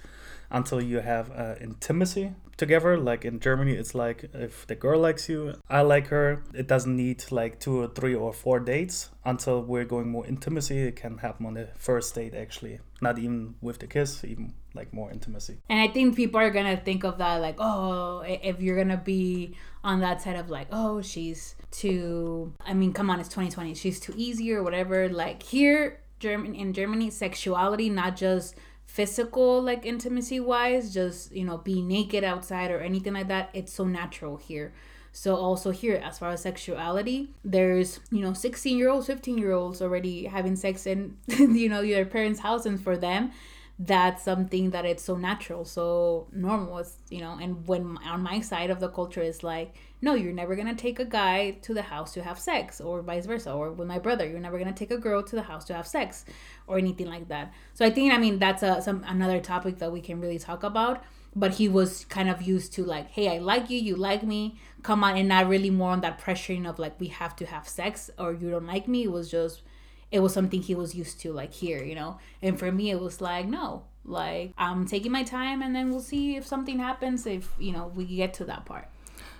until 0.50 0.80
you 0.80 1.00
have 1.00 1.30
uh, 1.30 1.54
intimacy 1.60 2.32
together. 2.56 2.96
Like 2.98 3.24
in 3.24 3.40
Germany, 3.40 3.72
it's 3.72 3.94
like 3.94 4.30
if 4.32 4.66
the 4.66 4.74
girl 4.74 5.00
likes 5.00 5.28
you, 5.28 5.54
I 5.68 5.82
like 5.82 6.08
her. 6.08 6.42
It 6.54 6.66
doesn't 6.66 6.96
need 6.96 7.24
like 7.30 7.60
two 7.60 7.82
or 7.82 7.88
three 7.88 8.14
or 8.14 8.32
four 8.32 8.60
dates 8.60 9.10
until 9.24 9.62
we're 9.62 9.84
going 9.84 10.08
more 10.08 10.26
intimacy. 10.26 10.78
It 10.78 10.96
can 10.96 11.18
happen 11.18 11.46
on 11.46 11.54
the 11.54 11.68
first 11.76 12.14
date 12.14 12.34
actually, 12.34 12.80
not 13.00 13.18
even 13.18 13.56
with 13.60 13.78
the 13.78 13.86
kiss, 13.86 14.24
even 14.24 14.54
like 14.78 14.94
more 14.94 15.10
intimacy. 15.10 15.58
And 15.68 15.80
I 15.80 15.88
think 15.88 16.16
people 16.16 16.40
are 16.40 16.50
gonna 16.50 16.76
think 16.76 17.04
of 17.04 17.18
that 17.18 17.42
like, 17.42 17.56
oh, 17.58 18.22
if 18.26 18.60
you're 18.62 18.76
gonna 18.76 18.96
be 18.96 19.56
on 19.84 20.00
that 20.00 20.22
side 20.22 20.36
of 20.36 20.48
like, 20.48 20.68
oh, 20.72 21.02
she's 21.02 21.56
too. 21.70 22.54
I 22.64 22.72
mean, 22.72 22.92
come 22.92 23.10
on, 23.10 23.20
it's 23.20 23.28
2020. 23.28 23.74
She's 23.74 24.00
too 24.00 24.14
easy 24.16 24.52
or 24.52 24.62
whatever. 24.62 25.08
Like 25.08 25.42
here, 25.42 26.00
German 26.20 26.54
in 26.54 26.72
Germany, 26.72 27.10
sexuality, 27.10 27.90
not 27.90 28.16
just 28.16 28.54
physical 28.86 29.60
like 29.60 29.84
intimacy 29.84 30.40
wise, 30.40 30.94
just 30.94 31.32
you 31.32 31.44
know, 31.44 31.58
being 31.58 31.88
naked 31.88 32.24
outside 32.24 32.70
or 32.70 32.78
anything 32.80 33.12
like 33.12 33.28
that. 33.28 33.50
It's 33.52 33.72
so 33.72 33.84
natural 33.84 34.36
here. 34.36 34.72
So 35.12 35.34
also 35.34 35.70
here, 35.70 35.96
as 35.96 36.18
far 36.18 36.30
as 36.30 36.42
sexuality, 36.42 37.34
there's 37.44 38.00
you 38.10 38.20
know 38.20 38.32
16 38.32 38.78
year 38.78 38.88
olds, 38.88 39.06
15 39.06 39.38
year 39.38 39.52
olds 39.52 39.82
already 39.82 40.24
having 40.26 40.54
sex 40.54 40.86
in 40.86 41.16
you 41.26 41.68
know 41.68 41.80
your 41.80 42.04
parents' 42.04 42.40
house, 42.40 42.66
and 42.66 42.80
for 42.80 42.96
them, 42.96 43.32
that's 43.80 44.24
something 44.24 44.70
that 44.70 44.84
it's 44.84 45.04
so 45.04 45.16
natural 45.16 45.64
so 45.64 46.26
normal 46.32 46.78
it's 46.78 46.96
you 47.10 47.20
know 47.20 47.38
and 47.40 47.66
when 47.68 47.96
on 47.98 48.20
my 48.20 48.40
side 48.40 48.70
of 48.70 48.80
the 48.80 48.88
culture 48.88 49.22
is 49.22 49.44
like 49.44 49.72
no 50.02 50.14
you're 50.14 50.32
never 50.32 50.56
gonna 50.56 50.74
take 50.74 50.98
a 50.98 51.04
guy 51.04 51.52
to 51.62 51.72
the 51.72 51.82
house 51.82 52.12
to 52.12 52.20
have 52.20 52.40
sex 52.40 52.80
or 52.80 53.02
vice 53.02 53.24
versa 53.24 53.52
or 53.52 53.70
with 53.70 53.86
my 53.86 53.98
brother 53.98 54.26
you're 54.26 54.40
never 54.40 54.58
gonna 54.58 54.72
take 54.72 54.90
a 54.90 54.98
girl 54.98 55.22
to 55.22 55.36
the 55.36 55.42
house 55.42 55.64
to 55.64 55.72
have 55.72 55.86
sex 55.86 56.24
or 56.66 56.76
anything 56.76 57.06
like 57.06 57.28
that. 57.28 57.52
So 57.74 57.86
i 57.86 57.90
think 57.90 58.12
i 58.12 58.18
mean 58.18 58.40
that's 58.40 58.64
a 58.64 58.82
some 58.82 59.04
another 59.06 59.40
topic 59.40 59.78
that 59.78 59.92
we 59.92 60.00
can 60.00 60.20
really 60.20 60.40
talk 60.40 60.64
about 60.64 61.04
but 61.36 61.54
he 61.54 61.68
was 61.68 62.04
kind 62.06 62.28
of 62.28 62.42
used 62.42 62.72
to 62.72 62.84
like 62.84 63.08
hey 63.10 63.28
i 63.28 63.38
like 63.38 63.70
you 63.70 63.78
you 63.78 63.94
like 63.94 64.24
me 64.24 64.58
come 64.82 65.04
on 65.04 65.16
and 65.16 65.28
not 65.28 65.46
really 65.46 65.70
more 65.70 65.92
on 65.92 66.00
that 66.00 66.20
pressuring 66.20 66.68
of 66.68 66.80
like 66.80 66.98
we 66.98 67.06
have 67.08 67.36
to 67.36 67.46
have 67.46 67.68
sex 67.68 68.10
or 68.18 68.32
you 68.32 68.50
don't 68.50 68.66
like 68.66 68.88
me 68.88 69.04
it 69.04 69.12
was 69.12 69.30
just 69.30 69.62
it 70.10 70.20
was 70.20 70.32
something 70.32 70.62
he 70.62 70.74
was 70.74 70.94
used 70.94 71.20
to 71.20 71.32
like 71.32 71.52
here 71.52 71.82
you 71.82 71.94
know? 71.94 72.18
And 72.42 72.58
for 72.58 72.70
me 72.72 72.90
it 72.90 73.00
was 73.00 73.20
like 73.20 73.46
no 73.46 73.84
like 74.04 74.52
i'm 74.56 74.86
taking 74.86 75.12
my 75.12 75.22
time 75.22 75.60
and 75.60 75.76
then 75.76 75.90
we'll 75.90 76.00
see 76.00 76.36
if 76.36 76.46
something 76.46 76.78
happens 76.78 77.26
if 77.26 77.52
you 77.58 77.72
know 77.72 77.92
we 77.94 78.04
get 78.04 78.32
to 78.34 78.44
that 78.44 78.64
part. 78.64 78.88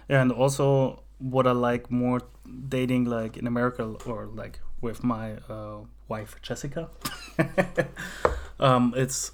And 0.08 0.32
also, 0.32 1.02
what 1.18 1.46
I 1.46 1.52
like 1.52 1.90
more 1.90 2.22
dating 2.68 3.04
like 3.04 3.36
in 3.36 3.46
America 3.46 3.94
or 4.06 4.26
like 4.26 4.60
with 4.80 5.04
my 5.04 5.34
uh, 5.48 5.80
wife 6.08 6.36
Jessica, 6.40 6.88
um, 8.60 8.94
it's 8.96 9.32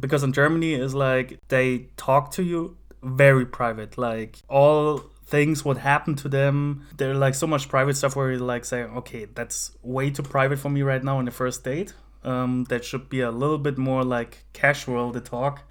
because 0.00 0.22
in 0.22 0.32
Germany 0.32 0.74
is 0.74 0.94
like 0.94 1.38
they 1.48 1.88
talk 1.96 2.30
to 2.32 2.42
you 2.42 2.76
very 3.02 3.46
private, 3.46 3.96
like 3.96 4.38
all 4.48 5.02
things 5.32 5.64
what 5.64 5.78
happened 5.78 6.18
to 6.18 6.28
them. 6.28 6.86
They're 6.98 7.14
like 7.14 7.34
so 7.34 7.46
much 7.46 7.68
private 7.68 7.96
stuff 7.96 8.14
where 8.14 8.30
you 8.30 8.38
like 8.38 8.66
say, 8.66 8.82
okay, 8.82 9.24
that's 9.24 9.72
way 9.82 10.10
too 10.10 10.22
private 10.22 10.58
for 10.58 10.68
me 10.68 10.82
right 10.82 11.02
now 11.02 11.18
in 11.20 11.24
the 11.24 11.32
first 11.32 11.64
date. 11.64 11.94
Um, 12.22 12.64
that 12.68 12.84
should 12.84 13.08
be 13.08 13.20
a 13.20 13.30
little 13.30 13.58
bit 13.58 13.78
more 13.78 14.04
like 14.04 14.44
casual 14.52 15.10
the 15.10 15.22
talk 15.22 15.64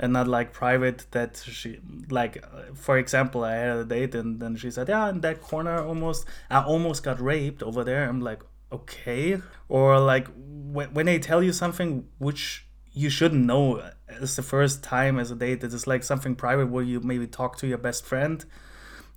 and 0.00 0.12
not 0.12 0.26
like 0.26 0.52
private 0.52 1.06
that 1.12 1.36
she 1.36 1.78
like 2.10 2.44
uh, 2.44 2.74
for 2.74 2.98
example 2.98 3.42
i 3.42 3.54
had 3.54 3.76
a 3.78 3.84
date 3.84 4.14
and 4.14 4.38
then 4.38 4.54
she 4.54 4.70
said 4.70 4.88
yeah 4.88 5.08
in 5.08 5.20
that 5.22 5.40
corner 5.40 5.82
almost 5.82 6.24
i 6.50 6.62
almost 6.62 7.02
got 7.02 7.20
raped 7.20 7.64
over 7.64 7.82
there 7.82 8.08
i'm 8.08 8.20
like 8.20 8.40
okay 8.70 9.38
or 9.68 9.98
like 9.98 10.28
when, 10.36 10.88
when 10.94 11.06
they 11.06 11.18
tell 11.18 11.42
you 11.42 11.52
something 11.52 12.06
which 12.18 12.64
you 12.92 13.10
shouldn't 13.10 13.44
know 13.44 13.82
it's 14.08 14.36
the 14.36 14.42
first 14.42 14.84
time 14.84 15.18
as 15.18 15.32
a 15.32 15.34
date 15.34 15.60
that 15.62 15.72
it 15.72 15.74
is 15.74 15.88
like 15.88 16.04
something 16.04 16.36
private 16.36 16.68
where 16.70 16.84
you 16.84 17.00
maybe 17.00 17.26
talk 17.26 17.56
to 17.58 17.66
your 17.66 17.78
best 17.88 18.04
friend 18.04 18.44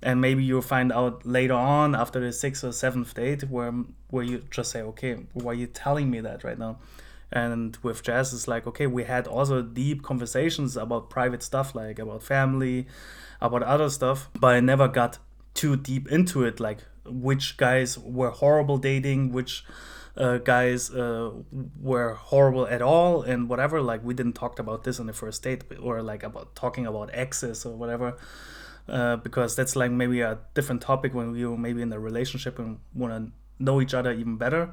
and 0.02 0.20
maybe 0.20 0.42
you'll 0.42 0.62
find 0.62 0.92
out 0.92 1.24
later 1.24 1.54
on 1.54 1.94
after 1.94 2.20
the 2.20 2.32
sixth 2.32 2.64
or 2.64 2.72
seventh 2.72 3.14
date 3.14 3.44
where 3.44 3.72
where 4.10 4.24
you 4.24 4.42
just 4.50 4.70
say 4.70 4.82
okay 4.82 5.14
why 5.32 5.52
are 5.52 5.54
you 5.54 5.66
telling 5.66 6.10
me 6.10 6.20
that 6.20 6.44
right 6.44 6.58
now? 6.58 6.78
And 7.34 7.78
with 7.82 8.02
jazz 8.02 8.34
it's 8.34 8.46
like 8.46 8.66
okay 8.66 8.86
we 8.86 9.04
had 9.04 9.26
also 9.26 9.62
deep 9.62 10.02
conversations 10.02 10.76
about 10.76 11.08
private 11.08 11.42
stuff 11.42 11.74
like 11.74 11.98
about 11.98 12.22
family 12.22 12.86
about 13.40 13.62
other 13.62 13.88
stuff 13.88 14.28
but 14.38 14.54
i 14.54 14.60
never 14.60 14.86
got 14.86 15.18
too 15.54 15.76
deep 15.76 16.08
into 16.08 16.44
it 16.44 16.60
like 16.60 16.80
which 17.06 17.56
guys 17.56 17.98
were 17.98 18.30
horrible 18.30 18.76
dating 18.76 19.32
which 19.32 19.64
uh, 20.14 20.36
guys 20.36 20.90
uh, 20.90 21.30
were 21.80 22.14
horrible 22.14 22.66
at 22.66 22.82
all 22.82 23.22
and 23.22 23.48
whatever. 23.48 23.80
Like 23.80 24.04
we 24.04 24.12
didn't 24.12 24.34
talk 24.34 24.58
about 24.58 24.84
this 24.84 25.00
on 25.00 25.06
the 25.06 25.14
first 25.14 25.42
date 25.42 25.64
or 25.80 26.02
like 26.02 26.22
about 26.22 26.54
talking 26.54 26.86
about 26.86 27.08
exes 27.14 27.64
or 27.64 27.74
whatever 27.74 28.18
uh, 28.88 29.16
because 29.16 29.54
that's 29.56 29.76
like 29.76 29.90
maybe 29.90 30.20
a 30.20 30.38
different 30.54 30.82
topic 30.82 31.14
when 31.14 31.32
were 31.32 31.56
maybe 31.56 31.82
in 31.82 31.92
a 31.92 31.98
relationship 32.00 32.58
and 32.58 32.78
want 32.94 33.12
to 33.12 33.32
know 33.62 33.80
each 33.80 33.94
other 33.94 34.12
even 34.12 34.36
better 34.36 34.70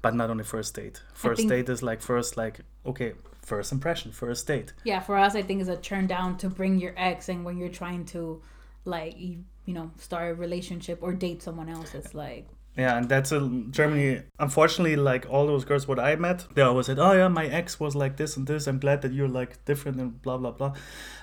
but 0.00 0.14
not 0.14 0.30
on 0.30 0.36
the 0.36 0.44
first 0.44 0.74
date 0.74 1.02
first 1.12 1.38
think- 1.38 1.50
date 1.50 1.68
is 1.68 1.82
like 1.82 2.00
first 2.00 2.36
like 2.36 2.60
okay 2.86 3.14
first 3.42 3.72
impression 3.72 4.12
first 4.12 4.46
date 4.46 4.72
yeah 4.84 5.00
for 5.00 5.16
us 5.16 5.34
i 5.34 5.42
think 5.42 5.60
it's 5.60 5.70
a 5.70 5.76
turn 5.76 6.06
down 6.06 6.36
to 6.36 6.48
bring 6.48 6.78
your 6.78 6.92
ex 6.96 7.28
and 7.28 7.44
when 7.44 7.56
you're 7.56 7.68
trying 7.70 8.04
to 8.04 8.40
like 8.84 9.18
you, 9.18 9.42
you 9.64 9.74
know 9.74 9.90
start 9.96 10.30
a 10.30 10.34
relationship 10.34 10.98
or 11.00 11.12
date 11.12 11.42
someone 11.42 11.68
else 11.68 11.94
it's 11.94 12.14
like 12.14 12.46
Yeah, 12.78 12.96
and 12.96 13.08
that's 13.08 13.32
a 13.32 13.40
Germany. 13.70 14.22
Unfortunately, 14.38 14.94
like 14.94 15.26
all 15.28 15.48
those 15.48 15.64
girls 15.64 15.88
what 15.88 15.98
I 15.98 16.14
met, 16.14 16.46
they 16.54 16.62
always 16.62 16.86
said, 16.86 16.98
"Oh 17.00 17.10
yeah, 17.12 17.26
my 17.26 17.46
ex 17.46 17.80
was 17.80 17.96
like 17.96 18.14
this 18.16 18.36
and 18.36 18.46
this. 18.46 18.68
I'm 18.68 18.78
glad 18.78 19.02
that 19.02 19.12
you're 19.12 19.34
like 19.40 19.64
different 19.64 19.98
and 20.00 20.22
blah 20.22 20.38
blah 20.38 20.52
blah." 20.52 20.74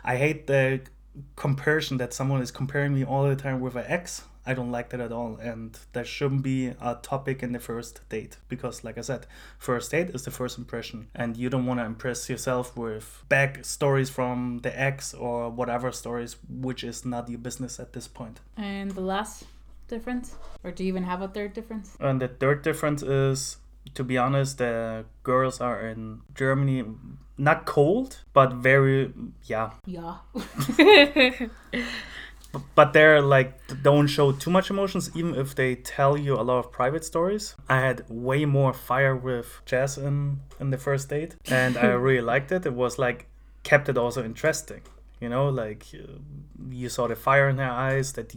I 0.04 0.18
hate 0.18 0.48
the 0.48 0.82
comparison 1.36 1.98
that 1.98 2.14
someone 2.14 2.42
is 2.42 2.52
comparing 2.52 2.94
me 2.94 3.04
all 3.04 3.28
the 3.28 3.36
time 3.36 3.60
with 3.60 3.76
an 3.76 3.86
ex. 3.88 4.24
I 4.48 4.54
don't 4.54 4.72
like 4.72 4.90
that 4.90 5.00
at 5.00 5.12
all, 5.12 5.38
and 5.38 5.76
that 5.94 6.06
shouldn't 6.06 6.44
be 6.44 6.68
a 6.68 7.00
topic 7.02 7.42
in 7.42 7.52
the 7.52 7.60
first 7.60 8.08
date 8.10 8.38
because, 8.48 8.84
like 8.84 8.96
I 8.96 9.02
said, 9.02 9.26
first 9.58 9.90
date 9.90 10.12
is 10.12 10.24
the 10.24 10.30
first 10.30 10.60
impression, 10.60 11.08
and 11.16 11.36
you 11.36 11.50
don't 11.50 11.66
want 11.66 11.80
to 11.80 11.86
impress 11.86 12.30
yourself 12.30 12.78
with 12.78 13.24
back 13.28 13.66
stories 13.66 14.12
from 14.12 14.60
the 14.62 14.80
ex 14.80 15.16
or 15.16 15.50
whatever 15.50 15.92
stories, 15.92 16.38
which 16.48 16.84
is 16.84 17.06
not 17.06 17.28
your 17.28 17.40
business 17.40 17.80
at 17.80 17.94
this 17.94 18.08
point. 18.08 18.40
and 18.56 18.92
the 18.92 19.02
last 19.02 19.46
difference 19.88 20.36
or 20.64 20.72
do 20.72 20.84
you 20.84 20.88
even 20.90 21.04
have 21.04 21.22
a 21.22 21.28
third 21.28 21.54
difference 21.54 21.96
And 22.00 22.20
the 22.20 22.28
third 22.28 22.64
difference 22.64 23.04
is, 23.04 23.58
to 23.94 24.04
be 24.04 24.18
honest, 24.18 24.58
the 24.58 25.06
girls 25.24 25.62
are 25.62 25.88
in 25.88 26.22
Germany 26.34 26.84
not 27.38 27.66
cold, 27.66 28.24
but 28.34 28.54
very, 28.54 29.14
yeah, 29.44 29.72
yeah 29.86 30.18
But 32.74 32.94
they're 32.94 33.22
like 33.22 33.60
don't 33.84 34.08
show 34.08 34.32
too 34.32 34.50
much 34.50 34.70
emotions, 34.70 35.12
even 35.16 35.36
if 35.36 35.56
they 35.56 35.76
tell 35.76 36.18
you 36.18 36.36
a 36.36 36.44
lot 36.44 36.60
of 36.60 36.72
private 36.72 37.04
stories. 37.04 37.56
I 37.68 37.80
had 37.80 38.06
way 38.10 38.46
more 38.46 38.74
fire 38.74 39.16
with 39.16 39.62
Jazz 39.66 39.98
in 39.98 40.40
in 40.60 40.70
the 40.70 40.78
first 40.78 41.10
date, 41.10 41.36
and 41.50 41.78
I 41.78 41.88
really 42.08 42.22
liked 42.22 42.52
it. 42.52 42.66
It 42.66 42.74
was 42.74 42.98
like 42.98 43.28
kept 43.64 43.90
it 43.90 43.98
also 43.98 44.24
interesting. 44.24 44.82
You 45.20 45.30
know, 45.30 45.50
like 45.50 45.86
uh, 45.94 46.20
you 46.70 46.90
saw 46.90 47.08
the 47.08 47.16
fire 47.16 47.50
in 47.50 47.58
her 47.58 47.72
eyes 47.72 48.14
that 48.14 48.34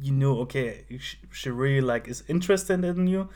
you 0.00 0.12
knew. 0.12 0.34
Okay, 0.40 0.84
sh- 0.98 1.16
she 1.32 1.50
really 1.50 1.80
like 1.80 2.08
is 2.08 2.22
interested 2.28 2.84
in 2.84 3.06
you, 3.06 3.28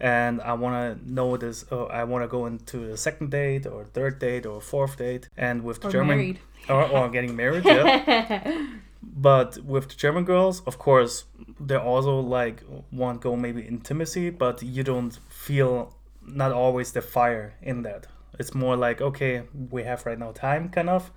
and 0.00 0.40
I 0.40 0.52
want 0.54 0.74
to 1.04 1.12
know 1.12 1.36
this. 1.36 1.64
Oh, 1.70 1.86
I 1.86 2.04
want 2.04 2.24
to 2.24 2.28
go 2.28 2.46
into 2.46 2.92
a 2.92 2.96
second 2.96 3.30
date 3.30 3.66
or 3.66 3.84
third 3.84 4.18
date 4.18 4.46
or 4.46 4.60
fourth 4.60 4.96
date, 4.98 5.28
and 5.36 5.62
with 5.64 5.80
the 5.80 5.88
Or 5.88 5.90
German 5.92 6.16
married. 6.18 6.38
or, 6.68 6.84
or 6.88 7.08
getting 7.08 7.34
married. 7.36 7.64
Yeah. 7.64 8.66
but 9.02 9.58
with 9.64 9.88
the 9.88 9.94
German 9.94 10.24
girls, 10.24 10.62
of 10.66 10.78
course, 10.78 11.24
they 11.60 11.76
also 11.76 12.20
like 12.20 12.62
want 12.92 13.20
go 13.20 13.36
maybe 13.36 13.62
intimacy, 13.62 14.30
but 14.30 14.62
you 14.62 14.82
don't 14.82 15.18
feel 15.28 15.94
not 16.26 16.52
always 16.52 16.92
the 16.92 17.02
fire 17.02 17.54
in 17.62 17.82
that. 17.82 18.06
It's 18.38 18.54
more 18.54 18.76
like 18.76 19.00
okay, 19.00 19.42
we 19.70 19.84
have 19.84 20.06
right 20.06 20.18
now 20.18 20.32
time, 20.32 20.68
kind 20.70 20.88
of. 20.90 21.10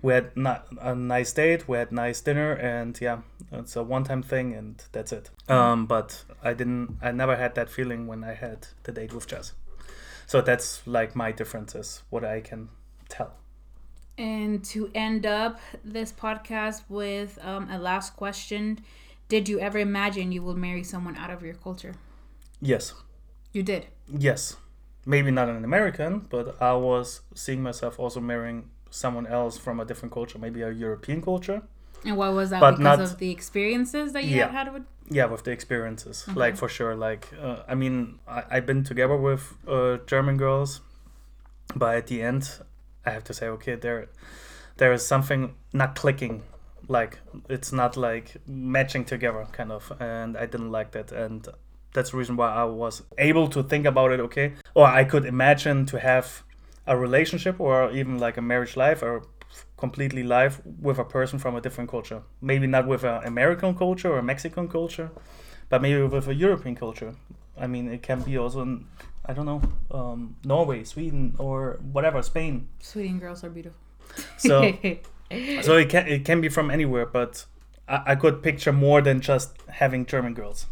We 0.00 0.12
had 0.12 0.36
not 0.36 0.66
a 0.80 0.94
nice 0.94 1.32
date, 1.32 1.68
we 1.68 1.76
had 1.76 1.90
nice 1.90 2.20
dinner, 2.20 2.52
and 2.52 2.98
yeah, 3.00 3.18
it's 3.52 3.74
a 3.74 3.82
one-time 3.82 4.22
thing, 4.22 4.54
and 4.54 4.82
that's 4.92 5.12
it. 5.12 5.30
Um, 5.48 5.86
but 5.86 6.24
I 6.42 6.54
didn't, 6.54 6.98
I 7.02 7.10
never 7.10 7.36
had 7.36 7.54
that 7.56 7.68
feeling 7.68 8.06
when 8.06 8.22
I 8.22 8.34
had 8.34 8.68
the 8.84 8.92
date 8.92 9.12
with 9.12 9.26
Jazz. 9.26 9.52
So 10.26 10.40
that's 10.40 10.86
like 10.86 11.16
my 11.16 11.32
differences, 11.32 12.02
what 12.10 12.24
I 12.24 12.40
can 12.40 12.68
tell. 13.08 13.32
And 14.18 14.64
to 14.66 14.90
end 14.94 15.24
up 15.24 15.60
this 15.84 16.12
podcast 16.12 16.82
with 16.88 17.38
um, 17.42 17.70
a 17.70 17.78
last 17.78 18.16
question 18.16 18.80
Did 19.28 19.48
you 19.48 19.60
ever 19.60 19.78
imagine 19.78 20.32
you 20.32 20.42
will 20.42 20.56
marry 20.56 20.82
someone 20.82 21.16
out 21.16 21.30
of 21.30 21.42
your 21.42 21.54
culture? 21.54 21.94
Yes. 22.60 22.94
You 23.52 23.62
did. 23.62 23.86
Yes. 24.06 24.56
Maybe 25.06 25.30
not 25.30 25.48
an 25.48 25.64
American, 25.64 26.26
but 26.28 26.60
I 26.60 26.74
was 26.74 27.20
seeing 27.34 27.62
myself 27.62 27.98
also 27.98 28.20
marrying 28.20 28.70
someone 28.90 29.26
else 29.26 29.58
from 29.58 29.80
a 29.80 29.84
different 29.84 30.12
culture, 30.12 30.38
maybe 30.38 30.62
a 30.62 30.70
European 30.70 31.22
culture. 31.22 31.62
And 32.04 32.16
what 32.16 32.32
was 32.32 32.50
that? 32.50 32.60
But 32.60 32.78
because 32.78 32.98
not- 32.98 33.00
of 33.00 33.18
the 33.18 33.30
experiences 33.30 34.12
that 34.12 34.24
you 34.24 34.36
Yeah. 34.36 34.50
had 34.50 34.72
with. 34.72 34.84
Yeah, 35.10 35.24
with 35.24 35.44
the 35.44 35.52
experiences, 35.52 36.26
like 36.34 36.56
for 36.56 36.68
sure. 36.68 36.94
Like, 36.94 37.28
uh, 37.42 37.62
I 37.66 37.74
mean, 37.74 38.18
I, 38.28 38.44
I've 38.50 38.66
been 38.66 38.84
together 38.84 39.16
with 39.16 39.54
uh, 39.66 39.96
German 40.06 40.36
girls, 40.36 40.82
but 41.74 41.96
at 41.96 42.06
the 42.08 42.20
end, 42.22 42.50
I 43.06 43.10
have 43.10 43.24
to 43.24 43.32
say, 43.34 43.46
okay, 43.48 43.74
there, 43.74 44.08
there 44.76 44.92
is 44.92 45.06
something 45.06 45.54
not 45.72 45.94
clicking. 45.94 46.42
Like, 46.88 47.18
it's 47.48 47.72
not 47.72 47.96
like 47.96 48.36
matching 48.46 49.04
together, 49.06 49.46
kind 49.52 49.72
of, 49.72 49.90
and 49.98 50.36
I 50.36 50.44
didn't 50.46 50.70
like 50.70 50.90
that, 50.92 51.10
and 51.10 51.48
that's 51.94 52.10
the 52.10 52.18
reason 52.18 52.36
why 52.36 52.52
I 52.52 52.64
was 52.64 53.02
able 53.16 53.48
to 53.48 53.62
think 53.62 53.86
about 53.86 54.12
it. 54.12 54.20
Okay, 54.20 54.54
or 54.74 54.86
I 54.86 55.04
could 55.04 55.24
imagine 55.24 55.86
to 55.86 55.98
have 55.98 56.42
a 56.88 56.96
relationship 56.96 57.60
or 57.60 57.90
even 57.92 58.18
like 58.18 58.36
a 58.36 58.42
marriage 58.42 58.76
life 58.76 59.02
or 59.02 59.22
completely 59.76 60.22
life 60.22 60.60
with 60.80 60.98
a 60.98 61.04
person 61.04 61.38
from 61.38 61.54
a 61.54 61.60
different 61.60 61.90
culture. 61.90 62.22
Maybe 62.40 62.66
not 62.66 62.86
with 62.88 63.04
an 63.04 63.22
American 63.24 63.74
culture 63.76 64.10
or 64.12 64.18
a 64.18 64.22
Mexican 64.22 64.68
culture, 64.68 65.10
but 65.68 65.82
maybe 65.82 66.02
with 66.02 66.26
a 66.28 66.34
European 66.34 66.74
culture. 66.74 67.14
I 67.56 67.66
mean, 67.66 67.88
it 67.92 68.02
can 68.02 68.22
be 68.22 68.38
also, 68.38 68.62
in, 68.62 68.86
I 69.26 69.32
don't 69.34 69.46
know, 69.46 69.62
um, 69.90 70.36
Norway, 70.44 70.84
Sweden, 70.84 71.34
or 71.38 71.78
whatever, 71.92 72.22
Spain. 72.22 72.68
Sweden 72.80 73.18
girls 73.18 73.44
are 73.44 73.50
beautiful. 73.50 73.78
So, 74.36 74.62
so 75.62 75.76
it 75.76 75.88
can 75.90 76.06
it 76.08 76.24
can 76.24 76.40
be 76.40 76.48
from 76.48 76.70
anywhere, 76.70 77.06
but 77.06 77.44
I, 77.86 78.12
I 78.12 78.14
could 78.14 78.42
picture 78.42 78.72
more 78.72 79.02
than 79.02 79.20
just 79.20 79.50
having 79.68 80.06
German 80.06 80.34
girls. 80.34 80.66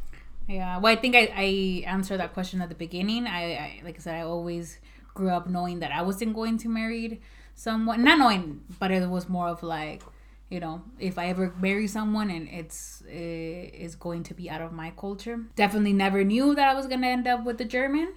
Yeah, 0.49 0.79
well, 0.79 0.93
I 0.93 0.97
think 0.97 1.17
I, 1.17 1.29
I 1.35 1.85
answered 1.87 2.19
that 2.19 2.33
question 2.33 2.63
at 2.63 2.69
the 2.69 2.75
beginning. 2.75 3.27
I, 3.27 3.55
I 3.55 3.81
like 3.85 3.97
I 3.97 3.99
said, 3.99 4.15
I 4.15 4.23
always 4.23 4.79
grew 5.17 5.31
up 5.39 5.47
knowing 5.57 5.81
that 5.81 5.91
I 5.91 6.03
wasn't 6.03 6.33
going 6.41 6.57
to 6.59 6.69
marry 6.69 7.21
someone, 7.55 8.05
not 8.05 8.19
knowing, 8.19 8.61
but 8.79 8.91
it 8.91 9.09
was 9.09 9.29
more 9.29 9.49
of 9.49 9.63
like, 9.63 10.03
you 10.51 10.61
know, 10.61 10.83
if 10.99 11.19
I 11.19 11.27
ever 11.35 11.47
marry 11.59 11.89
someone 11.89 12.31
and 12.37 12.47
it's 12.61 13.03
it 13.09 13.75
is 13.87 13.97
going 13.97 14.23
to 14.29 14.35
be 14.41 14.49
out 14.55 14.61
of 14.67 14.73
my 14.83 14.91
culture. 15.05 15.39
Definitely 15.57 15.95
never 15.95 16.23
knew 16.33 16.55
that 16.55 16.67
I 16.69 16.75
was 16.75 16.87
gonna 16.87 17.09
end 17.09 17.27
up 17.27 17.41
with 17.45 17.59
the 17.59 17.65
German, 17.65 18.09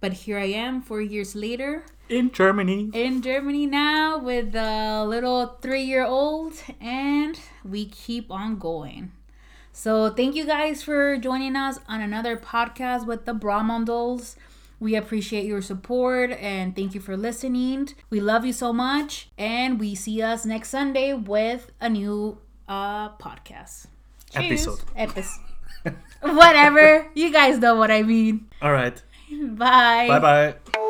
but 0.00 0.12
here 0.24 0.38
I 0.38 0.50
am, 0.64 0.82
four 0.82 1.00
years 1.14 1.34
later 1.46 1.84
In 2.08 2.30
Germany. 2.32 2.90
in 3.04 3.20
Germany 3.22 3.66
now 3.66 4.18
with 4.30 4.54
a 4.56 5.04
little 5.14 5.40
three 5.62 5.82
year 5.92 6.04
old, 6.18 6.54
and 6.80 7.34
we 7.64 7.84
keep 7.86 8.26
on 8.30 8.58
going. 8.58 9.12
So, 9.72 10.10
thank 10.10 10.34
you 10.34 10.44
guys 10.44 10.82
for 10.82 11.16
joining 11.18 11.54
us 11.54 11.78
on 11.86 12.00
another 12.00 12.36
podcast 12.36 13.06
with 13.06 13.26
the 13.26 13.32
Brahmandals. 13.44 14.34
We 14.80 14.94
appreciate 14.94 15.44
your 15.44 15.60
support 15.62 16.30
and 16.30 16.74
thank 16.74 16.94
you 16.94 17.00
for 17.00 17.16
listening. 17.16 17.90
We 18.10 18.20
love 18.20 18.44
you 18.44 18.52
so 18.52 18.72
much, 18.72 19.28
and 19.36 19.80
we 19.80 19.94
see 19.94 20.22
us 20.22 20.46
next 20.46 20.68
Sunday 20.70 21.12
with 21.14 21.72
a 21.80 21.88
new 21.88 22.38
uh 22.68 23.10
podcast. 23.16 23.86
Episode. 24.34 24.80
Episode. 24.94 25.44
Whatever. 26.22 27.10
You 27.14 27.32
guys 27.32 27.58
know 27.58 27.74
what 27.74 27.90
I 27.90 28.02
mean. 28.02 28.46
All 28.62 28.72
right. 28.72 29.00
Bye. 29.30 30.08
Bye 30.08 30.18
bye. 30.18 30.84